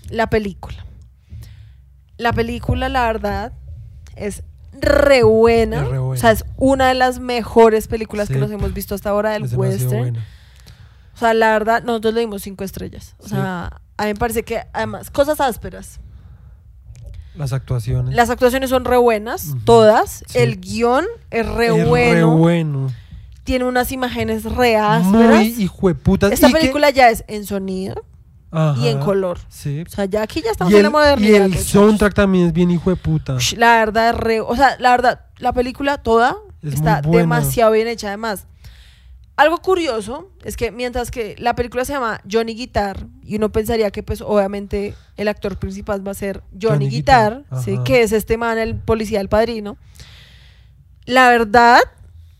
[0.09, 0.85] La película.
[2.17, 3.53] La película, la verdad,
[4.15, 4.43] es
[4.79, 5.81] re buena.
[5.83, 6.13] Es re buena.
[6.13, 9.43] O sea, es una de las mejores películas que nos hemos visto hasta ahora del
[9.43, 10.17] es western.
[11.13, 13.15] O sea, la verdad, nosotros le dimos cinco estrellas.
[13.19, 13.29] O Sí.
[13.31, 15.99] sea, a mí me parece que, además, cosas ásperas.
[17.35, 18.15] Las actuaciones.
[18.15, 20.23] Las actuaciones son re buenas, todas.
[20.27, 20.37] Sí.
[20.39, 22.35] El guion es re Es bueno.
[22.37, 22.91] bueno.
[23.43, 25.29] Tiene unas imágenes re ásperas.
[25.29, 26.31] Muy hijueputas.
[26.31, 27.95] Esta y que- película ya es en sonido
[28.81, 29.39] y en color.
[29.47, 29.83] Sí.
[29.87, 31.41] O sea, ya aquí ya estamos Y en el, la y modernidad.
[31.45, 31.67] el muchachos.
[31.69, 33.37] soundtrack también es bien hijo de puta.
[33.57, 34.41] La verdad es re.
[34.41, 38.07] O sea, la verdad, la película toda Es está demasiado bien hecha.
[38.09, 38.45] Además,
[39.37, 43.89] algo curioso es que mientras que la película se llama Johnny Guitar, y uno pensaría
[43.91, 47.77] que, pues, obviamente, el actor principal va a ser Johnny, Johnny Guitar, Guitar, ¿sí?
[47.85, 49.77] que es este man, el policía del padrino.
[51.05, 51.79] La verdad,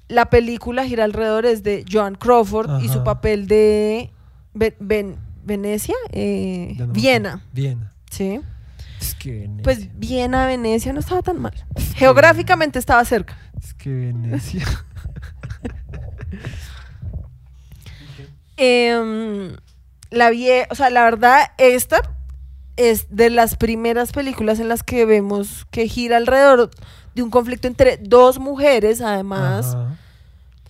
[0.08, 4.12] la película gira alrededor es de Joan Crawford y su papel de
[4.54, 7.42] Ve- Ven- Venecia, eh, no Viena.
[7.54, 7.92] Viena.
[8.12, 8.42] ¿sí?
[9.00, 9.64] Es que Venecia.
[9.64, 11.54] Pues Viena, Venecia no estaba tan mal.
[11.96, 13.36] Geográficamente estaba cerca.
[13.60, 14.66] Es que Venecia.
[18.64, 19.56] Em,
[20.12, 22.02] la vie o sea, la verdad, esta
[22.78, 26.70] es de las primeras películas en las que vemos que gira alrededor
[27.16, 29.98] de un conflicto entre dos mujeres, además, Ajá.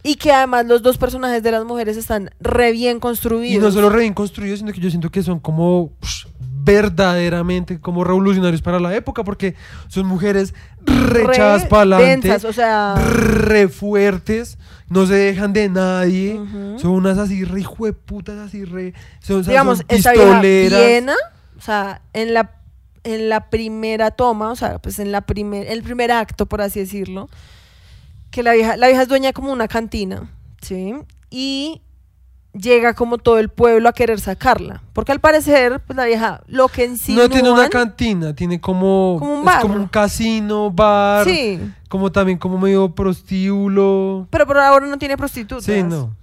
[0.04, 3.54] y que además los dos personajes de las mujeres están re bien construidos.
[3.54, 6.28] Y no solo re bien construidos, sino que yo siento que son como psh,
[6.64, 9.56] verdaderamente como revolucionarios para la época, porque
[9.88, 10.54] son mujeres
[10.86, 14.58] Re rechadas para adelante, densas, o sea- re fuertes,
[14.90, 16.40] no se dejan de nadie,
[16.78, 20.80] son unas así re hijueputas, así re, son, digamos, son esta pistoleras.
[20.86, 21.16] Viena,
[21.58, 22.52] o sea, en la,
[23.04, 26.80] en la primera toma, o sea, pues en la primer, el primer acto, por así
[26.80, 27.30] decirlo,
[28.32, 30.30] que la vieja, la vieja es dueña como una cantina,
[30.62, 30.94] ¿sí?
[31.30, 31.82] Y
[32.54, 36.68] llega como todo el pueblo a querer sacarla, porque al parecer, pues la vieja, lo
[36.68, 39.62] que en sí no tiene una cantina, tiene como, Como un es bar.
[39.62, 44.28] como un casino, bar, Sí, como también como medio prostíbulo.
[44.30, 45.64] pero por ahora no tiene prostitutas.
[45.66, 46.16] Sí, no.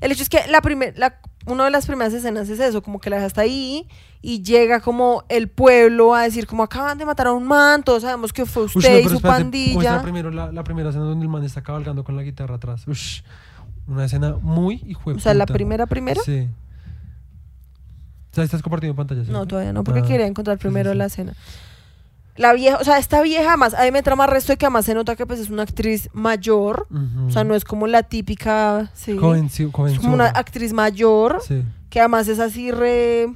[0.00, 3.00] El hecho es que la primer, la, una de las primeras escenas es eso, como
[3.00, 3.86] que la vieja está ahí
[4.22, 8.02] y llega como el pueblo a decir como acaban de matar a un man, todos
[8.02, 10.02] sabemos que fue Ush, usted no, y su espérate, pandilla.
[10.02, 12.86] primero la, la primera escena donde el man está cabalgando con la guitarra atrás.
[12.86, 13.20] Ush,
[13.88, 16.20] una escena muy hijo O sea, la primera primera.
[16.24, 16.48] Sí.
[18.30, 19.22] O sea, estás compartiendo pantalla.
[19.28, 20.98] No, todavía no, porque Ah, quería encontrar primero sí, sí.
[20.98, 21.34] la escena.
[22.36, 24.84] La vieja, o sea, esta vieja más, a mí me trama resto de que además
[24.84, 26.86] se nota que pues es una actriz mayor,
[27.26, 31.64] o sea, no es como la típica, sí, Jovenci- es como una actriz mayor, Sí.
[31.90, 33.26] que además es así re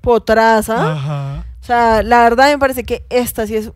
[0.00, 0.92] potraza.
[0.92, 1.44] Ajá.
[1.60, 3.70] O sea, la verdad me parece que esta sí es,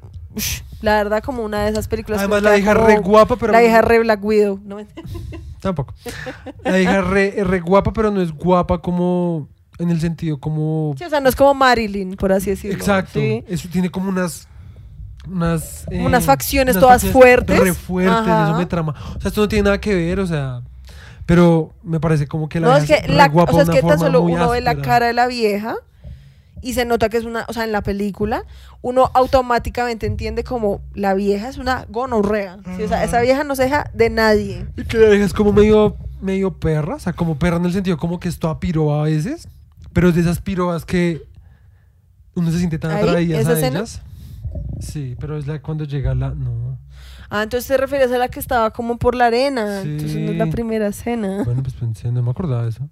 [0.80, 2.20] la verdad, como una de esas películas.
[2.20, 3.52] Además, la hija re guapa, pero.
[3.52, 4.58] La hija re Black Widow.
[4.64, 4.78] ¿no?
[5.64, 5.94] Tampoco.
[6.62, 9.48] La hija re, re guapa, pero no es guapa como.
[9.78, 10.94] En el sentido como.
[10.98, 12.76] Sí, o sea, no es como Marilyn, por así decirlo.
[12.76, 13.18] Exacto.
[13.18, 13.42] ¿sí?
[13.48, 14.46] Eso tiene como unas.
[15.26, 17.58] Unas, eh, unas facciones unas todas facciones fuertes.
[17.58, 18.44] Re fuertes, Ajá.
[18.50, 18.94] eso me trama.
[19.16, 20.60] O sea, esto no tiene nada que ver, o sea.
[21.24, 23.88] Pero me parece como que la No, es que, la, guapa o sea, es que
[23.88, 25.76] tan solo uno ve la cara de la vieja
[26.64, 28.44] y se nota que es una, o sea, en la película,
[28.80, 32.58] uno automáticamente entiende como la vieja es una gonorrea.
[32.76, 32.84] ¿sí?
[32.84, 34.66] O sea, esa vieja no se deja de nadie.
[34.74, 37.72] Y que la vieja es como medio, medio perra, o sea, como perra en el
[37.74, 39.46] sentido como que es toda piroa a veces,
[39.92, 41.22] pero es de esas pirobas que
[42.34, 43.78] uno se siente tan atraídas ¿Esa a escena?
[43.80, 44.02] ellas.
[44.80, 46.30] Sí, pero es la cuando llega la...
[46.30, 46.78] No.
[47.28, 49.82] Ah, entonces te refieres a la que estaba como por la arena.
[49.82, 51.42] Entonces no es la primera escena.
[51.44, 52.88] Bueno, pues pensé, no me acordaba de eso.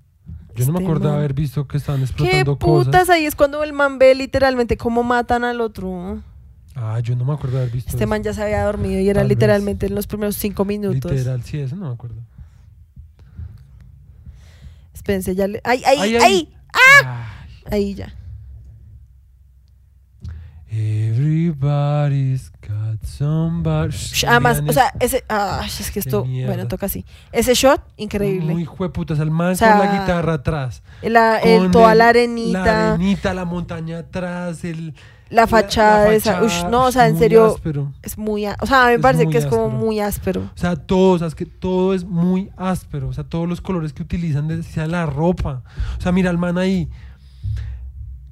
[0.54, 1.18] Yo no me Este acordaba man.
[1.20, 2.86] haber visto que estaban ¿Qué explotando putas?
[2.86, 3.10] cosas.
[3.10, 6.22] Ahí es cuando el man ve literalmente cómo matan al otro.
[6.74, 8.08] Ah, yo no me acuerdo de haber visto Este eso.
[8.10, 9.36] man ya se había dormido y era Tal vez.
[9.36, 11.10] literalmente en los primeros cinco minutos.
[11.12, 12.16] Literal, sí, eso no me acuerdo.
[14.94, 15.60] Espérense, ya le...
[15.64, 16.22] ¡Ay, ay, Ay, ay!
[16.22, 16.54] ay.
[17.04, 17.44] ¡Ah!
[17.66, 17.72] Ay.
[17.72, 18.14] Ahí ya.
[21.22, 23.88] Everybody's got somebody.
[23.92, 25.24] Sh- Además, o sea, ese...
[25.28, 26.24] Ah, es que esto...
[26.24, 27.04] Bueno, toca así.
[27.32, 28.52] Ese shot, increíble.
[28.52, 30.82] Muy jueputas, el man O sea, con la guitarra atrás.
[31.02, 34.94] La, el- con toda el- la arenita, La arenita, la montaña atrás, el,
[35.48, 36.32] fachada la esa.
[36.40, 37.92] fachada, Ush, no, o sea, en serio, áspero.
[38.02, 38.46] es muy...
[38.46, 40.42] O sea, a mí me parece que es como muy áspero.
[40.54, 43.08] O sea, todo, o sea, es que todo es muy áspero.
[43.08, 45.62] O sea, todos los colores que utilizan, sea la ropa.
[45.98, 46.88] O sea, mira el man ahí.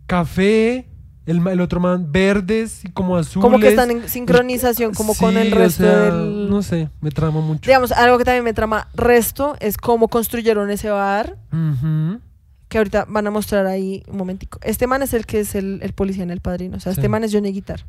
[0.06, 0.89] Café,
[1.30, 3.42] el, otro man verdes y como azules.
[3.42, 6.50] Como que están en sincronización como con el o resto sea, del...
[6.50, 7.62] No sé, me trama mucho.
[7.66, 11.36] Digamos, algo que también me trama resto es cómo construyeron ese bar,
[12.68, 14.58] que ahorita van a mostrar ahí un momentico.
[14.62, 17.02] Este man es el que es el, el policía en El Padrino, o sea, este
[17.02, 17.08] Sí.
[17.08, 17.84] man es Johnny Guitar.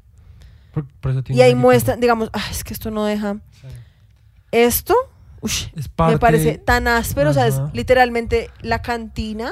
[0.73, 3.35] Por- por eso tiene Y ahí muestran, digamos, ah, es que esto no deja...
[3.61, 3.67] Sí.
[4.51, 4.95] Esto,
[5.41, 9.51] ush, Es parte, me parece tan áspero, o sea, es literalmente la cantina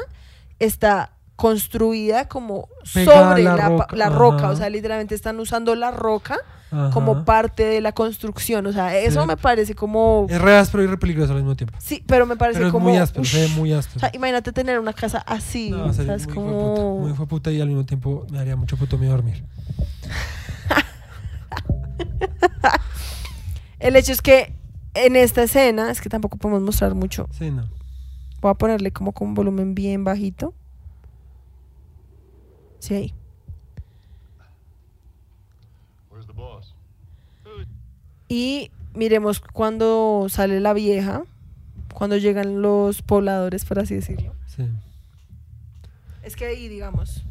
[0.60, 4.50] está construida como sobre la roca, la roca, ajá.
[4.50, 6.38] o sea, literalmente están usando la roca
[6.72, 6.90] Ajá.
[6.92, 9.28] como parte de la construcción, o sea, eso Sí.
[9.28, 10.28] me parece como...
[10.30, 11.76] Es re áspero y re peligroso al mismo tiempo.
[11.80, 12.90] Sí, pero me parece Pero es como...
[12.90, 14.00] muy áspero, se ve muy o áspero.
[14.00, 16.50] sea, imagínate tener una casa así, No, o sea, es muy como...
[16.52, 19.44] hijueputa, muy hijueputa y al mismo tiempo me daría mucho puto miedo dormir.
[23.80, 24.54] El hecho es que
[24.94, 27.70] en esta escena, es que tampoco podemos mostrar mucho, Sí, no.
[28.42, 30.54] voy a ponerle como con un volumen bien bajito.
[32.80, 33.14] Sí?
[38.28, 41.24] Y miremos cuando sale la vieja,
[41.94, 44.36] cuando llegan los pobladores, por así decirlo.
[44.46, 44.68] Sí.
[46.24, 47.24] Es que ahí, digamos,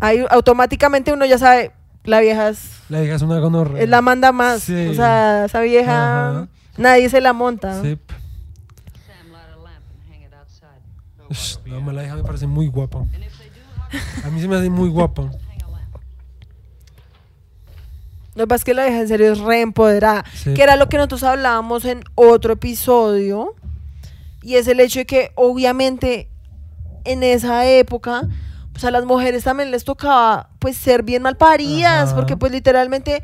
[0.00, 1.72] ahí automáticamente uno ya sabe,
[2.04, 3.82] la vieja es, La vieja es una gonorrea.
[3.82, 4.62] es la manda más.
[4.62, 4.86] Sí.
[4.88, 6.48] O sea, esa vieja, Ajá.
[6.76, 7.82] nadie se la monta.
[7.82, 7.98] Sí.
[9.06, 11.28] Sam, light a lamp and hang it outside.
[11.28, 13.04] Ush, No, me la vieja me parece muy guapa.
[14.24, 15.30] A mí se me hace muy guapa.
[18.34, 20.24] Lo que pasa es que la vieja en serio es re empoderada.
[20.34, 20.54] Sí.
[20.54, 23.54] Que era lo que nosotros hablábamos en otro episodio.
[24.42, 26.28] Y es el hecho de que obviamente
[27.04, 28.22] en esa época,
[28.72, 32.08] pues a las mujeres también les tocaba pues ser bien malparidas.
[32.08, 32.16] Ajá.
[32.16, 33.22] Porque pues literalmente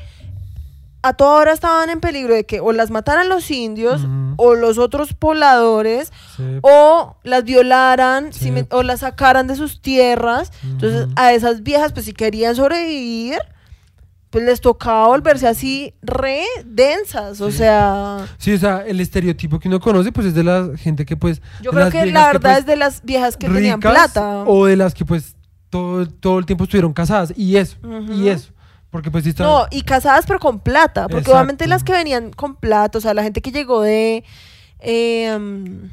[1.03, 4.03] a toda hora estaban en peligro de que o las mataran los indios
[4.37, 6.43] o los otros pobladores Sí.
[6.63, 8.47] o las violaran Sí.
[8.47, 10.53] si me- o las sacaran de sus tierras.
[10.65, 13.39] Entonces a esas viejas, pues si querían sobrevivir,
[14.31, 17.41] pues les tocaba volverse así re densas.
[17.41, 17.59] O Sí.
[17.59, 21.17] sea, Sí, o sea, el estereotipo que uno conoce, pues es de la gente que
[21.17, 21.41] pues...
[21.63, 24.45] yo creo que la verdad pues, es de las viejas que tenían plata.
[24.47, 25.35] O de las que pues
[25.71, 27.33] todo, todo el tiempo estuvieron casadas.
[27.37, 27.77] Y eso,
[28.15, 28.51] y eso.
[28.91, 29.43] Porque pues está...
[29.45, 31.33] No, y casadas pero con plata, porque Exacto.
[31.39, 34.25] obviamente las que venían con plata, o sea, la gente que llegó de
[34.81, 35.91] eh, um,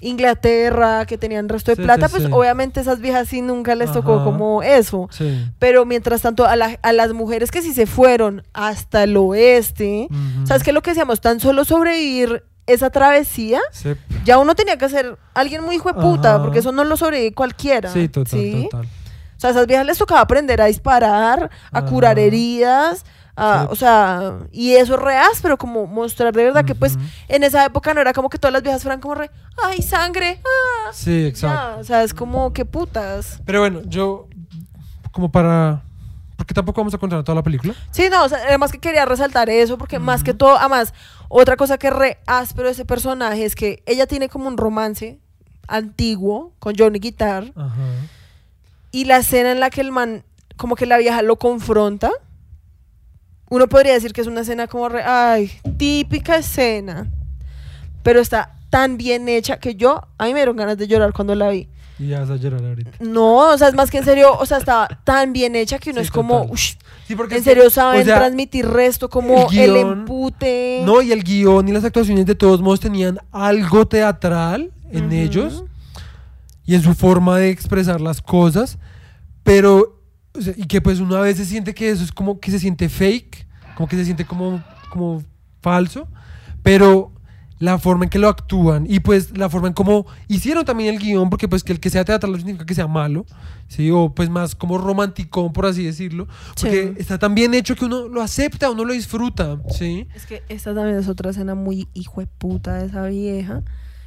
[0.00, 2.28] Inglaterra, que tenían resto de Sí, plata, sí, pues sí.
[2.32, 5.08] obviamente esas viejas sí nunca les tocó como eso.
[5.12, 5.48] Sí.
[5.60, 10.08] Pero mientras tanto, a, la- a las mujeres que sí se fueron hasta el oeste.
[10.44, 11.20] ¿sabes qué lo que decíamos?
[11.20, 13.90] Tan solo sobrevivir esa travesía, Sí,
[14.24, 17.32] ya uno tenía que ser alguien muy hijo de puta, porque eso no lo sobrevive
[17.34, 17.92] cualquiera.
[17.92, 18.68] sí, total, ¿sí?
[18.70, 18.88] total.
[19.42, 21.86] O sea, a esas viejas les tocaba aprender a disparar, a Ajá.
[21.88, 23.00] curar heridas,
[23.34, 23.66] Sí.
[23.70, 27.64] o sea, y eso es re áspero, como mostrar de verdad que pues en esa
[27.64, 29.32] época no era como que todas las viejas fueran como re,
[29.64, 31.56] ay, sangre, ah, Sí, exacto.
[31.74, 33.40] ya, o sea, es como que putas.
[33.44, 34.28] Pero bueno, yo,
[35.10, 35.82] como para...
[36.36, 37.74] Porque tampoco vamos a contar toda la película.
[37.90, 40.94] Sí, no, o sea, además que quería resaltar eso, porque más que todo, además,
[41.28, 45.18] otra cosa que re áspero de ese personaje es que ella tiene como un romance
[45.68, 47.74] antiguo con Johnny Guitar, Ajá.
[48.92, 50.22] Y la escena en la que el man,
[50.56, 52.10] como que la vieja lo confronta,
[53.50, 57.06] uno podría decir que es una escena como, re- ay, típica escena,
[58.02, 61.34] pero está tan bien hecha que yo, a mí me dieron ganas de llorar cuando
[61.34, 61.68] la vi.
[61.98, 62.90] Y ya vas a llorar ahorita.
[63.00, 65.90] No, o sea, es más que en serio, o sea, estaba tan bien hecha que
[65.90, 66.74] uno Sí, es como, ush,
[67.06, 69.92] Sí, porque en es que, serio saben o sea, transmitir resto, como el, el guión-
[69.92, 70.82] empute.
[70.86, 75.14] No, y el guion y las actuaciones de todos modos tenían algo teatral en Ujú.
[75.14, 75.64] ellos
[76.72, 78.78] y en su forma de expresar las cosas,
[79.42, 80.00] pero,
[80.34, 82.58] o sea, y que pues uno a veces siente que eso es como que se
[82.58, 83.46] siente fake,
[83.76, 85.22] como que se siente como, como
[85.60, 86.08] falso,
[86.62, 87.12] pero
[87.58, 90.98] la forma en que lo actúan y pues la forma en cómo hicieron también el
[91.00, 93.26] guion, porque pues que el que sea teatral no significa que sea malo,
[93.68, 93.90] ¿sí?
[93.90, 96.26] O pues más como romanticón, por así decirlo,
[96.58, 97.00] porque Sí.
[97.02, 100.08] está tan bien hecho que uno lo acepta, uno lo disfruta, ¿sí?
[100.14, 103.62] Es que esta también es otra escena muy hijo de puta de esa vieja.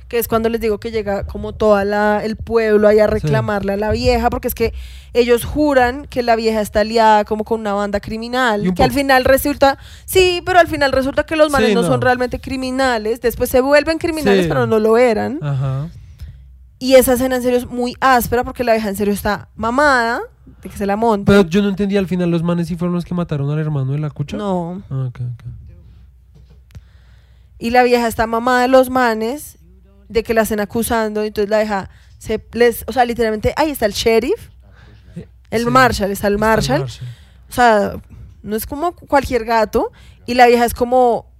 [0.07, 3.73] Que es cuando les digo que llega como toda la, el pueblo ahí a reclamarle
[3.73, 4.71] a la vieja, porque es que
[5.13, 9.25] ellos juran que la vieja está aliada como con una banda criminal, que al final
[9.25, 11.87] resulta, sí, pero al final resulta que los manes Sí, no, no.
[11.87, 14.47] son realmente criminales, después se vuelven criminales, Sí.
[14.47, 15.39] pero no lo eran.
[15.41, 15.89] Ajá.
[16.77, 20.21] Y esa escena en serio es muy áspera porque la vieja en serio está mamada
[20.61, 21.31] de que se la monta.
[21.31, 23.93] Pero yo no entendí al final los manes si fueron los que mataron al hermano
[23.93, 24.37] de la cucha.
[24.37, 24.83] No.
[24.91, 25.43] Ah, ok, ok.
[27.57, 29.57] Y la vieja está mamada de los manes,
[30.07, 33.85] de que la estén acusando, entonces la vieja se les, o sea, literalmente, ahí está
[33.85, 34.49] el sheriff,
[35.51, 37.95] el sí, Marshall, está el está Marshall, o sea,
[38.43, 39.91] no es como cualquier gato,
[40.25, 41.31] y la vieja es como,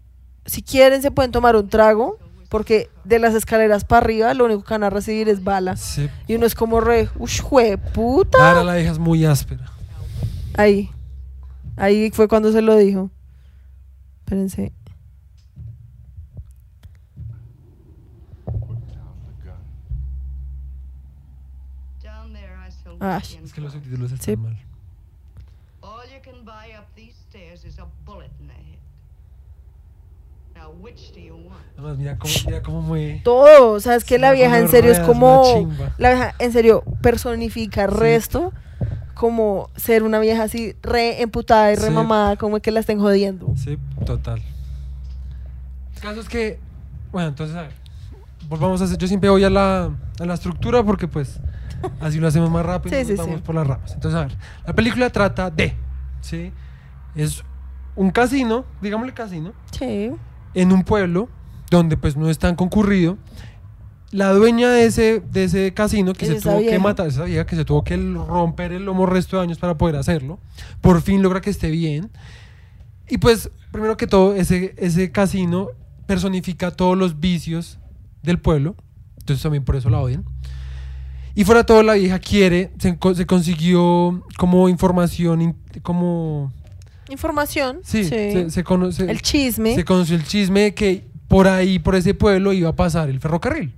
[0.45, 4.63] si quieren se pueden tomar un trago, porque de las escaleras para arriba lo único
[4.63, 5.76] que van a recibir es bala.
[5.76, 6.09] Sí.
[6.28, 8.49] Y uno es como re, jue puta.
[8.49, 9.66] Ahora la vieja es muy áspera.
[10.55, 10.89] Ahí,
[11.76, 13.09] ahí fue cuando se lo dijo.
[14.20, 14.72] Espérense.
[23.06, 24.38] Begin Es que los subtítulos están Sí.
[24.38, 24.58] mal.
[25.82, 28.80] All you can buy up these stairs is a bullet in the head.
[30.56, 31.62] Now, which do you want?
[31.78, 33.22] Además, mira cómo, mira cómo mueve.
[33.24, 35.43] todo, o sea, es que Es la vieja en serio es como,
[35.97, 37.93] la vieja en serio personifica Sí.
[37.93, 38.53] resto,
[39.16, 41.93] como ser una vieja así re emputada y re Sí.
[41.93, 43.53] mamada, como que la estén jodiendo.
[43.58, 44.41] Sí, total.
[45.95, 46.60] El caso es que,
[47.12, 47.72] bueno, entonces, a ver,
[48.47, 51.39] volvamos a hacer, yo siempre voy a la, a la estructura porque pues
[51.99, 53.93] así lo hacemos más rápido Sí, y sí, vamos por las ramas.
[53.93, 55.73] Entonces, a ver, la película trata de,
[56.21, 56.51] ¿sí?
[57.15, 57.43] Es
[57.95, 60.11] un casino, digámosle casino, Sí.
[60.53, 61.29] en un pueblo
[61.69, 63.17] donde pues no es tan concurrido.
[64.11, 66.79] La dueña de ese, de ese casino que se tuvo que vieja.
[66.79, 69.95] matar, esa vieja que se tuvo que romper el lomo resto de años para poder
[69.97, 70.39] hacerlo,
[70.79, 72.11] por fin logra que esté bien.
[73.09, 75.67] Y pues, primero que todo, ese, ese casino
[76.05, 77.79] personifica todos los vicios
[78.23, 78.75] del pueblo,
[79.19, 80.23] entonces también por eso la odian.
[81.36, 86.51] Y fuera de todo, la vieja quiere, se, co- se consiguió como información, in- como...
[87.09, 87.79] Información.
[87.83, 88.09] Sí, Sí.
[88.09, 89.09] se, se conoce...
[89.11, 89.75] el chisme.
[89.75, 93.19] Se conoció el chisme de que por ahí, por ese pueblo, iba a pasar el
[93.19, 93.73] ferrocarril.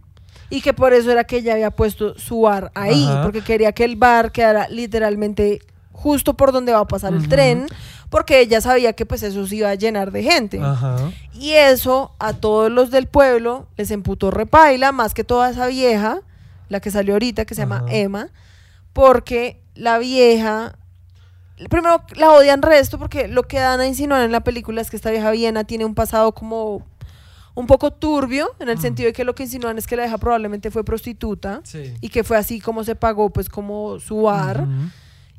[0.50, 3.24] Y que por eso era que ella había puesto su bar ahí, Ajá.
[3.24, 5.60] porque quería que el bar quedara literalmente
[5.92, 7.66] justo por donde va a pasar el tren,
[8.10, 10.60] porque ella sabía que pues eso se iba a llenar de gente.
[10.62, 10.96] Ajá.
[11.34, 16.22] Y eso a todos los del pueblo les emputó repaila, más que toda esa vieja,
[16.70, 17.84] la que salió ahorita, que se llama.
[17.90, 18.30] Emma,
[18.94, 20.76] porque la vieja
[21.70, 24.96] primero la odian resto porque lo que dan a insinuar en la película es que
[24.96, 26.86] esta vieja Viena tiene un pasado como
[27.56, 28.82] un poco turbio, en el Mm.
[28.82, 31.96] sentido de que lo que insinúan es que la vieja probablemente fue prostituta Sí.
[32.02, 34.68] y que fue así como se pagó pues como su bar.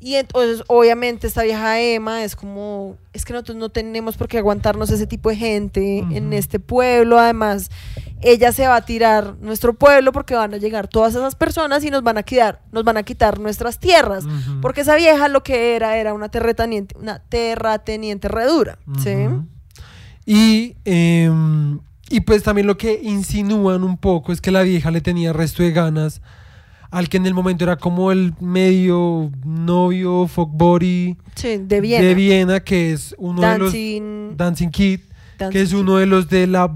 [0.01, 4.37] Y entonces, obviamente, esta vieja Emma es como, es que nosotros no tenemos por qué
[4.37, 7.19] aguantarnos ese tipo de gente en este pueblo.
[7.19, 7.69] Además,
[8.21, 11.91] ella se va a tirar nuestro pueblo porque van a llegar todas esas personas y
[11.91, 14.23] nos van a quitar, nos van a quitar nuestras tierras.
[14.61, 18.79] Porque esa vieja lo que era era una terrateniente, una terrateniente redura.
[19.03, 19.11] ¿sí?
[20.25, 21.79] Y, em,
[22.09, 25.61] y pues también lo que insinúan un poco es que la vieja le tenía resto
[25.61, 26.21] de ganas
[26.91, 32.05] al que en el momento era como el medio novio, fuckbody Sí, de Viena.
[32.05, 34.99] de Viena, que es uno de los Dancing Kid,
[35.37, 36.73] Dancing que es uno de los de la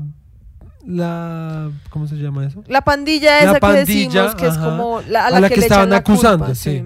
[0.85, 2.63] la ¿cómo se llama eso?
[2.67, 5.49] La pandilla La esa pandilla, que decimos que es como la, a a la, la
[5.49, 6.83] que, que le echan estaban la acusando, culpa, sí.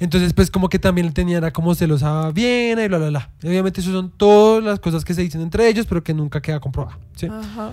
[0.00, 3.30] Entonces, pues como que también tenía era como celos a Viena y bla, bla, bla.
[3.42, 6.40] Y obviamente eso son todas las cosas que se dicen entre ellos, pero que nunca
[6.40, 6.98] queda comprobada.
[7.16, 7.26] ¿sí?
[7.26, 7.72] Ajá.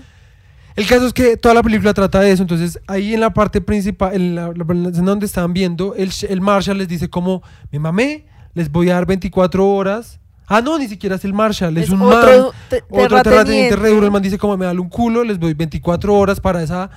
[0.76, 3.62] El caso es que toda la película trata de eso, entonces ahí en la parte
[3.62, 4.50] principal, en la,
[4.90, 8.96] escena donde estaban viendo, el, el Marshall les dice como, me mamé, les voy a
[8.96, 10.20] dar 24 horas.
[10.48, 13.90] Ah, no, ni siquiera es el Marshall, es, un man, otro te- otro terrateniente re
[13.90, 14.06] duro.
[14.06, 16.90] El man dice como, me da un culo, les doy 24 horas para esa,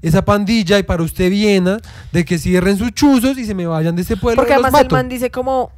[0.00, 1.78] esa pandilla y para usted Viena,
[2.12, 4.80] de que cierren sus chuzos y se me vayan de este pueblo Porque los además
[4.80, 4.94] el mato".
[4.96, 5.72] man dice como,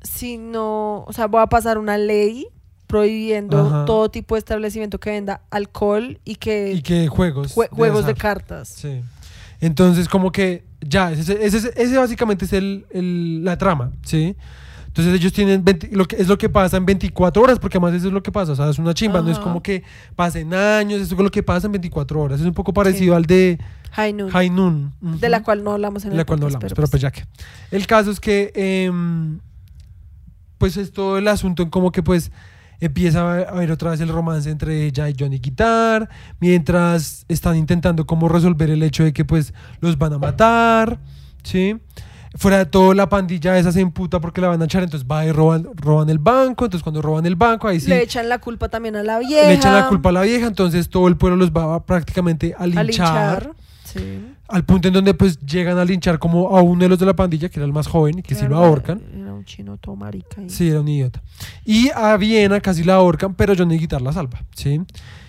[0.00, 2.46] si no, o sea, voy a pasar una ley
[2.90, 3.84] prohibiendo Ajá.
[3.84, 7.54] todo tipo de establecimiento que venda alcohol y que, y que juegos.
[7.56, 8.20] jue- juegos de azar.
[8.22, 8.68] cartas.
[8.68, 9.00] Sí.
[9.60, 14.34] Entonces, como que ya, ese, ese, ese básicamente es el, el- la trama, ¿sí?
[14.86, 17.94] Entonces ellos tienen, 20 lo que, es lo que pasa en 24 horas, porque además
[17.94, 19.44] eso es lo que pasa, o sea, es una chimba, no es Ajá.
[19.44, 19.84] como que
[20.16, 23.24] pasen años, eso es lo que pasa en 24 horas, es un poco parecido al
[23.24, 23.56] de
[23.92, 24.92] High Noon, High Noon.
[25.00, 27.02] de la cual no hablamos en de el la cual no podcast, hablamos, pero pues
[27.02, 27.22] ya que.
[27.70, 29.38] El caso es que, em,
[30.58, 32.32] pues es todo el asunto en como que pues
[32.80, 36.08] empieza a haber otra vez el romance entre ella y Johnny Guitar,
[36.40, 40.98] mientras están intentando como resolver el hecho de que pues los van a matar,
[41.42, 41.76] ¿sí?
[42.36, 45.26] Fuera de todo, la pandilla esa se emputa porque la van a echar, entonces va
[45.26, 48.38] y roban, roban el banco, entonces cuando roban el banco, ahí sí Le echan la
[48.38, 49.48] culpa también a la vieja.
[49.48, 52.54] le echan la culpa a la vieja, entonces todo el pueblo los va a prácticamente
[52.56, 52.86] a a linchar.
[52.86, 53.50] linchar.
[53.84, 54.29] Sí.
[54.50, 57.14] Al punto en donde pues llegan a linchar como a uno de los de la
[57.14, 59.00] pandilla, que era el más joven, y que sí lo ahorcan.
[59.16, 60.42] Era un chino todo marica.
[60.42, 61.22] y- Sí, era un idiota.
[61.64, 64.80] Y a Viena casi la ahorcan, pero Johnny Guitar la salva, ¿sí?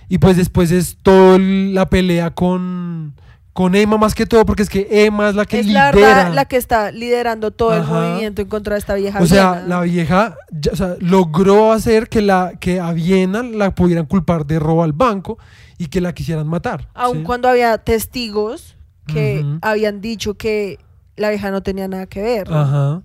[0.10, 3.14] Y pues después es toda la pelea con,
[3.54, 6.30] con Emma más que todo, porque es que Emma es la que es lidera.
[6.30, 9.68] la que está liderando todo el movimiento en contra de esta vieja o sea, Viena.
[9.68, 14.46] la vieja ya- o sea, logró hacer que, la, que a Viena la pudieran culpar
[14.46, 15.38] de robo al banco
[15.78, 16.90] y que la quisieran matar.
[16.94, 17.24] Aun ¿sí?
[17.24, 18.76] cuando había testigos
[19.08, 20.80] que habían dicho que
[21.18, 22.48] la vieja no tenía nada que ver.
[22.52, 23.02] Ajá.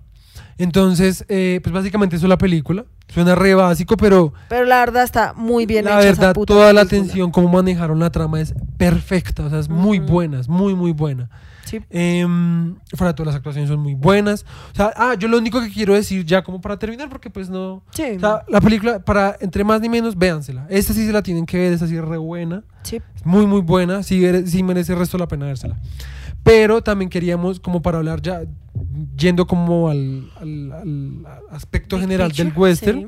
[0.57, 2.85] Entonces, eh, pues básicamente eso es la película.
[3.07, 6.53] Suena re básico, pero Pero la verdad está muy bien la hecha esa verdad, puta
[6.53, 9.45] toda la atención, cómo manejaron la trama es perfecta.
[9.45, 11.29] O sea, es muy buena, es muy, muy buena.
[11.67, 11.79] Sí.
[11.89, 14.45] Em, fuera de todas las actuaciones son muy buenas.
[14.71, 17.49] O sea, ah, yo lo único que quiero decir ya como para terminar, porque pues
[17.49, 17.83] no...
[17.91, 18.03] Sí.
[18.15, 20.65] O sea, la película, para entre más ni menos, véansela.
[20.69, 22.63] Esta sí se la tienen que ver, esta sí es re buena.
[22.83, 23.01] sí.
[23.25, 24.03] Muy, muy buena.
[24.03, 25.77] Sí, sí merece el resto la pena vérsela.
[26.43, 28.43] Pero también queríamos, como para hablar ya,
[29.17, 33.07] yendo como al, al- al aspecto Big general picture, del western, sí.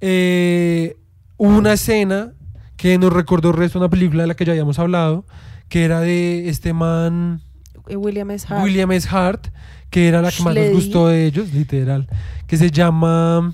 [0.00, 0.96] eh,
[1.36, 2.32] hubo una escena
[2.76, 5.26] que nos recordó el resto de una película de la que ya habíamos hablado,
[5.68, 7.43] que era de este man Eh,
[7.86, 8.46] William S.
[8.48, 8.64] Hart.
[8.64, 9.08] William S.
[9.10, 9.48] Hart,
[9.90, 12.08] que era la que más nos gustó de ellos, literal,
[12.46, 13.52] que se llama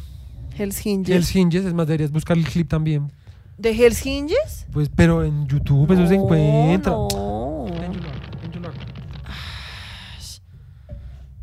[0.57, 1.15] Hells Hinges.
[1.15, 3.11] Hells Hinges, es más, deberías buscar el clip también,
[3.59, 4.67] ¿De Hells Hinges?
[4.73, 6.93] pues, pero en YouTube eso se No, encuentra.
[6.93, 7.09] No.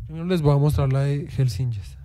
[0.06, 1.96] Primero les voy a mostrar la de Hells Hinges.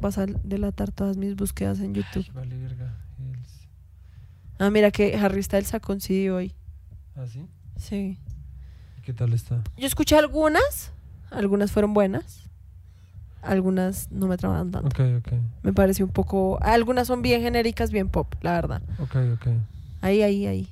[0.00, 2.26] Vas a delatar todas mis búsquedas en YouTube.
[2.32, 2.96] Vale, verga.
[3.18, 3.68] Hells.
[4.58, 6.54] Ah, mira que Harry Styles coincidido hoy.
[7.14, 7.44] ¿Ah, sí?
[7.76, 8.18] Sí.
[9.10, 9.60] ¿Y ¿Qué tal está?
[9.76, 10.92] Yo escuché algunas.
[11.32, 12.48] Algunas fueron buenas.
[13.42, 14.86] Algunas no me tramaron tanto.
[14.88, 15.32] Ok, ok,
[15.64, 16.58] Me pareció un poco.
[16.62, 18.82] Algunas son bien genéricas, bien pop, la verdad.
[19.00, 19.46] ok, ok.
[20.00, 20.68] Ahí, ahí, ahí.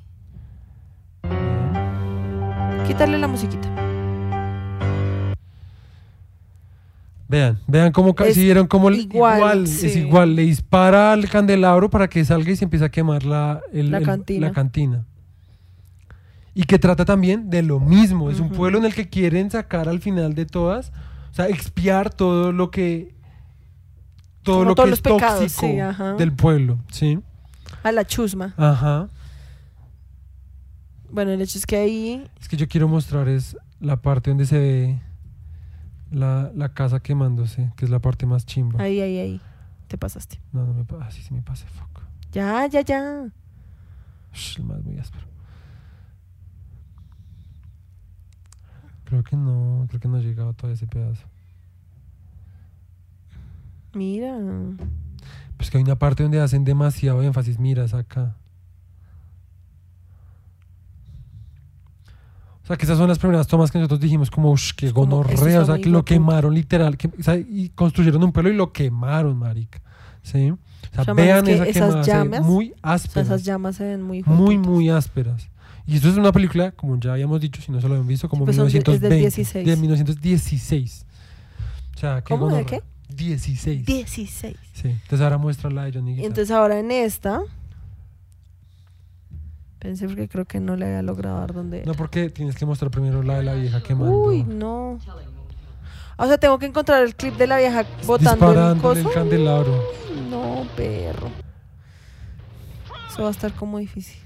[2.87, 3.69] Quitarle la musiquita.
[7.27, 12.09] Vean, vean cómo Es si vieron cómo igual, es igual, le dispara al candelabro para
[12.09, 14.47] que salga y se empieza a quemar la, el- La el- cantina.
[14.47, 15.05] la cantina.
[16.59, 19.89] Y que trata también de lo mismo, es un pueblo en el que quieren sacar
[19.89, 20.91] al final de todas,
[21.31, 23.15] o sea, expiar todo lo que
[24.43, 26.15] todo Como lo que es pecados, tóxico sí, ajá.
[26.15, 27.21] del pueblo, ¿sí?
[27.85, 28.55] A la chusma.
[28.57, 29.09] Ajá.
[31.13, 32.29] Bueno, el hecho es que ahí.
[32.41, 35.01] Es que yo quiero mostrar es la parte donde se ve
[36.11, 38.83] La, la casa quemándose, que es la parte más chimba.
[38.83, 39.41] Ahí, ahí, ahí.
[39.87, 40.41] Te pasaste.
[40.53, 41.05] No, no me pasa.
[41.07, 42.03] Ah, sí, sí me pasé, fuck.
[42.33, 43.31] Ya, ya, ya.
[44.57, 45.29] El más muy áspero.
[49.09, 51.25] Creo que no, creo que no ha llegado todavía ese pedazo.
[53.95, 54.37] Mira.
[55.57, 57.59] Pues que hay una parte donde hacen demasiado énfasis.
[57.59, 58.37] Mira, es acá.
[62.63, 65.63] O sea, que esas son las primeras tomas que nosotros dijimos como, uff, esto gonorrea.
[65.63, 66.99] O sea, muy que lo quemaron literal.
[66.99, 69.81] Que, o sea, y construyeron un pueblo y lo quemaron, marica.
[70.23, 70.51] ¿Sí?
[70.51, 70.59] O
[70.93, 72.25] sea, O sea, man, vean es que esa esas quemada.
[72.25, 73.27] llamas, muy O sea, ásperas.
[73.29, 74.71] esas llamas se ven muy muy, hijueputas.
[74.71, 75.49] muy ásperas.
[75.89, 78.29] Y esto es una película, como ya habíamos dicho, si no se lo habían visto,
[78.29, 79.17] como Pues de- es del 1920.
[79.17, 79.67] 16.
[79.67, 81.07] De 1916.
[81.97, 82.55] O sea, ¿qué ¿Cómo?
[82.55, 82.83] ¿De qué?
[83.09, 83.87] 16.
[83.87, 84.55] 16.
[84.75, 84.89] Sí.
[84.89, 86.27] Entonces ahora muestra la de Johnny Y Guitar.
[86.29, 87.41] entonces ahora en esta.
[89.79, 91.85] Pensé porque creo que no le había logrado dar donde.
[91.87, 94.13] No, porque tienes que mostrar primero la de la vieja quemando.
[94.15, 94.99] Uy, no.
[96.19, 99.01] O sea, tengo que encontrar el clip de la vieja botando el coso.
[99.09, 99.83] el candelabro.
[100.29, 101.31] No, perro.
[103.09, 104.19] Eso va a estar como difícil.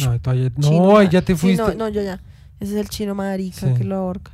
[0.00, 1.62] No, todavía- no, ahí ya te Sí, fuiste.
[1.62, 2.20] no, no, yo ya.
[2.60, 3.74] Ese es el chino marica Sí.
[3.74, 4.32] que lo ahorca.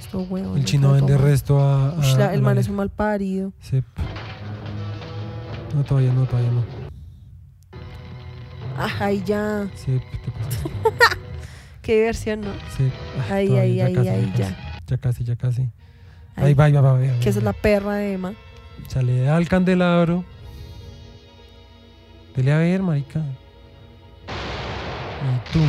[0.00, 0.56] Esto huevo.
[0.56, 1.90] el chino vende resto a.
[1.90, 3.52] a- Ush, la- a el man es un mal parido.
[3.60, 3.82] Sí.
[5.74, 6.64] No, todavía no, todavía no.
[8.78, 9.68] Ah, ahí ya.
[9.74, 10.70] Sí, te pasaste.
[11.82, 12.50] Qué diversión, ¿no?
[12.76, 12.90] Sí.
[13.30, 14.56] Ah, Ahí, todavía, ahí, ya ahí, casi, ahí, ya.
[14.86, 14.96] ya.
[14.98, 15.24] casi.
[15.24, 15.62] Ya casi.
[16.36, 16.46] Ahí.
[16.48, 18.34] Ahí va, ahí va, va, Que esa es la perra de Emma.
[18.86, 20.24] O sea, le da al candelabro.
[22.36, 23.22] Dele a ver, marica.
[25.22, 25.68] Y tum.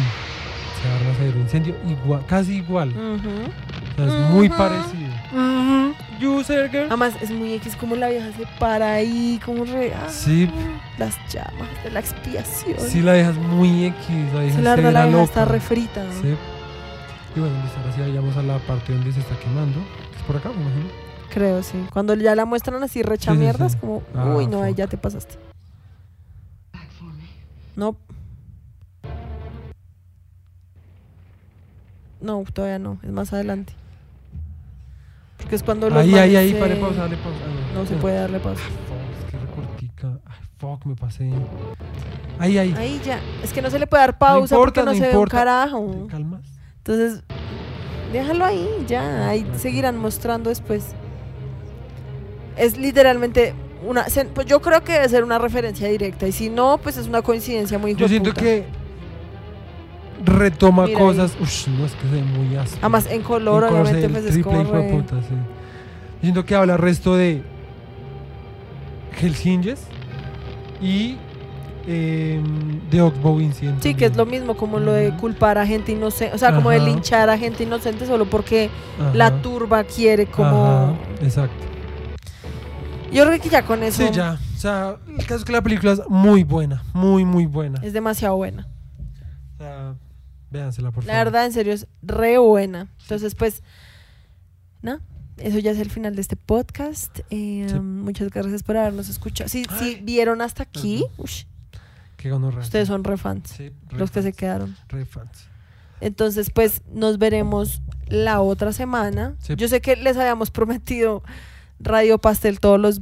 [0.81, 2.89] Se arma ese incendio igual, casi igual.
[2.89, 5.07] O sea, es muy parecido.
[6.21, 6.85] User girl.
[6.87, 9.93] Además, es muy X como la vieja se para ahí, como re.
[9.93, 10.49] ah, Sí.
[10.97, 12.79] Las llamas de la expiación.
[12.79, 14.07] Sí, la dejas muy X.
[14.33, 16.03] La dejas Sí, la verdad, la vieja está refrita.
[16.21, 16.35] Sí.
[17.35, 19.79] Y bueno, listo, ahora sí vayamos a la parte donde se está quemando.
[20.11, 20.85] que Es por acá, me imagino.
[21.31, 21.77] Creo, sí.
[21.93, 23.77] Cuando ya la muestran así recha Sí, sí, mierdas, sí.
[23.79, 25.35] como, Ah, uy, no, ahí ya te pasaste.
[26.73, 27.23] Back for me.
[27.75, 27.95] No.
[32.21, 33.73] No, todavía no, es más adelante.
[35.37, 37.39] Porque es cuando los Ahí, ahí, ahí, se- pare pausa, dale pausa.
[37.45, 38.61] Ah, No se puede darle pausa.
[38.63, 40.19] Fuck, es que recortica.
[40.25, 41.31] Ay, fuck, me pasé.
[42.39, 42.73] Ahí, ahí.
[42.77, 43.19] Ahí ya.
[43.43, 45.25] Es que no se le puede dar pausa importa, porque no, no se ve un
[45.25, 46.05] carajo.
[46.05, 46.41] ¿Te calmas?
[46.77, 47.23] Entonces,
[48.11, 49.29] déjalo ahí, ya.
[49.29, 50.95] Ahí seguirán mostrando después.
[52.55, 53.53] Es literalmente
[53.87, 54.05] una.
[54.33, 56.27] Pues yo creo que debe ser una referencia directa.
[56.27, 58.65] Y si no, pues es una coincidencia muy Yo siento que
[60.23, 61.37] retoma Mira cosas.
[61.39, 62.79] Ush, no es que se ve muy áspero.
[62.81, 64.63] Además, en color, En color obviamente, pues es como.
[64.63, 65.35] re- puta, sí.
[66.21, 67.43] Siento que habla resto de
[69.21, 69.81] Hells Hinges
[70.81, 71.17] y
[71.87, 72.41] eh,
[72.91, 73.81] de Oxbow Incident.
[73.81, 76.69] Sí, que es lo mismo como lo de culpar a gente inocente, o sea, como
[76.69, 80.65] de linchar a gente inocente solo porque Ajá, la turba quiere como...
[80.65, 80.93] ajá,
[81.25, 81.65] exacto.
[83.11, 84.37] Yo creo que ya con eso Sí, ya.
[84.55, 87.79] O sea, el caso es que la película es muy buena, muy, muy buena.
[87.81, 88.67] es demasiado buena.
[90.49, 91.25] Véansela, por La favor.
[91.25, 92.87] verdad, en serio, es re buena.
[93.01, 93.63] Entonces, pues,
[94.81, 94.99] ¿no?
[95.37, 97.19] Eso ya es el final de este podcast.
[97.29, 97.79] Eh, Sí.
[97.79, 99.49] Muchas gracias por habernos escuchado.
[99.49, 101.23] Si, si vieron hasta aquí, Ujú.
[101.23, 101.43] ush,
[102.17, 104.75] Qué ustedes son re fans, Sí, re los que se quedaron.
[104.87, 105.47] Re fans.
[106.01, 109.35] Entonces, pues nos veremos la otra semana.
[109.39, 109.53] Sí.
[109.55, 111.21] Yo sé que les habíamos prometido
[111.79, 113.01] Radio Pastel todos los,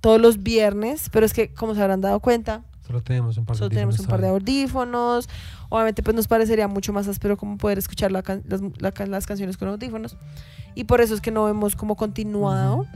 [0.00, 3.54] todos los viernes, pero es que, como se habrán dado cuenta, Solo tenemos un par
[3.54, 5.28] de solo tenemos un par de audífonos.
[5.68, 9.26] Obviamente, pues nos parecería mucho más áspero como poder escuchar la can- las, la las
[9.26, 10.16] canciones con audífonos.
[10.74, 12.86] Y por eso es que no hemos como continuado.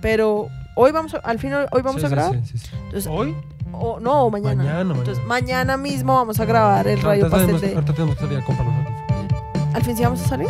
[0.00, 2.34] Pero hoy vamos a, al final, hoy vamos Sí, a grabar.
[2.44, 2.70] sí, sí, sí.
[2.86, 3.34] Entonces, ¿Hoy?
[3.72, 4.56] o, no, mañana.
[4.56, 4.98] Mañana, mañana.
[5.00, 7.74] Entonces, mañana mismo vamos a grabar el Radio Pastel tenemos, de.
[7.74, 9.74] ahorita tenemos que salir a comprar los audífonos.
[9.74, 10.48] ¿Al fin sí vamos a salir?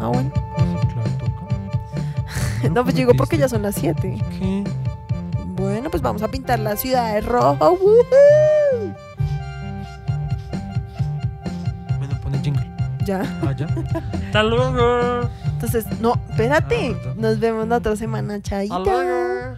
[0.00, 0.30] Ah, bueno.
[0.32, 2.68] Claro, toca.
[2.72, 4.18] No, pues digo porque ya son las 7.
[4.38, 4.64] ¿Qué?
[5.62, 7.54] Bueno, pues vamos a pintar la ciudad de rojo.
[7.54, 8.94] ¡Woohoo!
[11.98, 12.68] Bueno, pone jingle.
[13.06, 13.22] Ya.
[13.42, 13.68] Ah, ya.
[14.26, 15.30] Hasta luego.
[15.44, 16.96] Entonces, no, espérate.
[17.06, 17.14] Ah.
[17.16, 18.74] Nos vemos la otra semana, chaita.
[18.74, 19.56] Hasta luego.